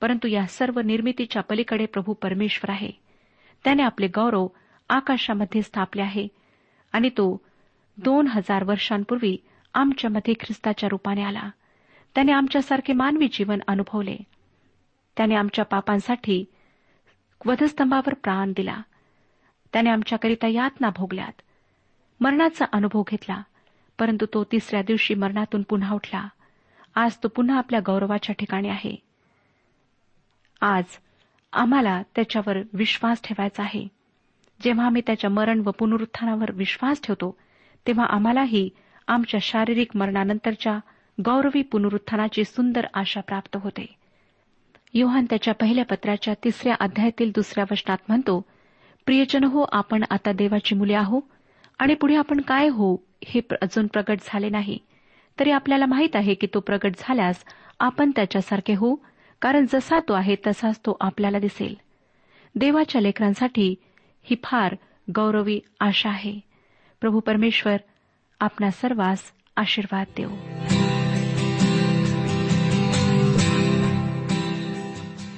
परंतु 0.00 0.28
या 0.28 0.46
सर्व 0.46 0.80
निर्मितीच्या 0.80 1.42
पलीकडे 1.42 1.86
प्रभू 1.86 2.12
परमेश्वर 2.12 2.70
आहे. 2.70 2.90
त्याने 3.64 3.82
आपले 3.82 4.06
गौरव 4.06 4.46
आकाशामध्ये 4.88 5.62
स्थापले 5.62 6.02
आहे 6.02 6.28
आणि 6.92 7.08
तो 7.08 7.40
दोन 7.96 8.26
हजार 8.26 8.64
वर्षांपूर्वी 8.64 9.36
आमच्यामध्ये 9.74 10.34
ख्रिस्ताच्या 10.34 10.88
रूपाने 10.88 11.22
आला. 11.22 11.50
त्याने 12.14 12.32
आमच्यासारखे 12.32 12.92
मानवी 12.92 13.28
जीवन 13.32 13.60
अनुभवले. 13.68 14.16
त्याने 15.16 15.34
आमच्या 15.34 15.64
पापांसाठी 15.64 16.44
वधस्तंभावर 17.46 18.14
प्राण 18.14 18.52
दिला. 18.56 18.82
त्याने 19.72 19.90
आमच्याकरिता 19.90 20.48
यातना 20.48 20.90
भोगल्यात. 20.96 21.32
मरणाचा 22.20 22.64
अनुभव 22.72 23.02
घेतला 23.10 23.42
परंतु 23.98 24.26
तो 24.34 24.44
तिसऱ्या 24.44 24.82
दिवशी 24.82 25.14
मरणातून 25.14 25.62
पुन्हा 25.62 25.94
उठला. 25.94 26.28
आज 26.94 27.16
तो 27.16 27.28
पुन्हा 27.28 27.58
आपल्या 27.58 27.80
गौरवाच्या 27.86 28.34
ठिकाणी 28.38 28.68
आहे. 28.68 28.96
आज 30.60 30.84
आम्हाला 31.52 32.02
त्याच्यावर 32.16 32.56
विश्वास 32.72 33.22
ठेवायचा 33.22 33.62
आहे. 33.62 33.88
जेव्हा 34.62 34.86
आम्ही 34.86 35.02
त्याच्या 35.06 35.30
मरण 35.30 35.62
व 35.66 35.70
पुनरुत्थानावर 35.70 36.52
विश्वास 36.52 37.00
ठेवतो 37.02 37.38
तेव्हा 37.86 38.04
आम्हालाही 38.04 38.70
आमच्या 39.08 39.40
शारीरिक 39.42 39.96
मरणानंतरच्या 39.96 40.78
गौरवी 41.18 41.62
पुनरुत्थानाची 41.62 42.44
सुंदर 42.44 42.86
आशा 42.94 43.20
प्राप्त 43.20 43.56
होते. 43.56 43.86
योहान 44.94 45.24
त्याच्या 45.30 45.54
पहिल्या 45.54 45.84
पत्राच्या 45.84 46.34
तिसऱ्या 46.44 46.74
अध्यायातील 46.80 47.30
दुसऱ्या 47.34 47.64
वचनात 47.70 47.98
म्हणतो 48.08 48.40
प्रियजन 49.06 49.44
हो 49.44 49.64
आपण 49.72 50.04
आता 50.10 50.32
देवाची 50.32 50.74
मुले 50.74 50.94
आहो 50.94 51.20
आणि 51.78 51.94
पुढे 51.94 52.14
आपण 52.14 52.40
काय 52.40 52.68
हो 52.68 52.94
हे 53.24 53.40
अजून 53.62 53.86
प्रगट 53.86 54.18
झाले 54.24 54.48
नाही. 54.48 54.78
तरी 55.38 55.50
आपल्याला 55.50 55.86
माहीत 55.86 56.16
आहे 56.16 56.34
की 56.34 56.46
तो 56.54 56.60
प्रगट 56.60 56.92
झाल्यास 56.98 57.44
आपण 57.80 58.10
त्याच्यासारखे 58.10 58.74
होऊ 58.74 58.96
कारण 59.42 59.66
जसा 59.72 59.98
तो 60.00 60.12
आहे 60.12 60.36
तसाच 60.46 60.78
तो 60.78 60.96
आपल्याला 61.00 61.38
दिसेल. 61.38 61.74
देवाच्या 62.54 63.00
लेकरांसाठी 63.00 63.74
ही 64.22 64.36
फार 64.44 64.74
गौरवी 65.16 65.60
आशा 65.80 66.08
आहे. 66.08 66.38
प्रभू 67.00 67.20
परमेश्वर 67.20 67.76
आपणा 68.40 68.70
सर्वांस 68.70 69.22
आशीर्वाद 69.56 70.06
देऊ 70.16 70.36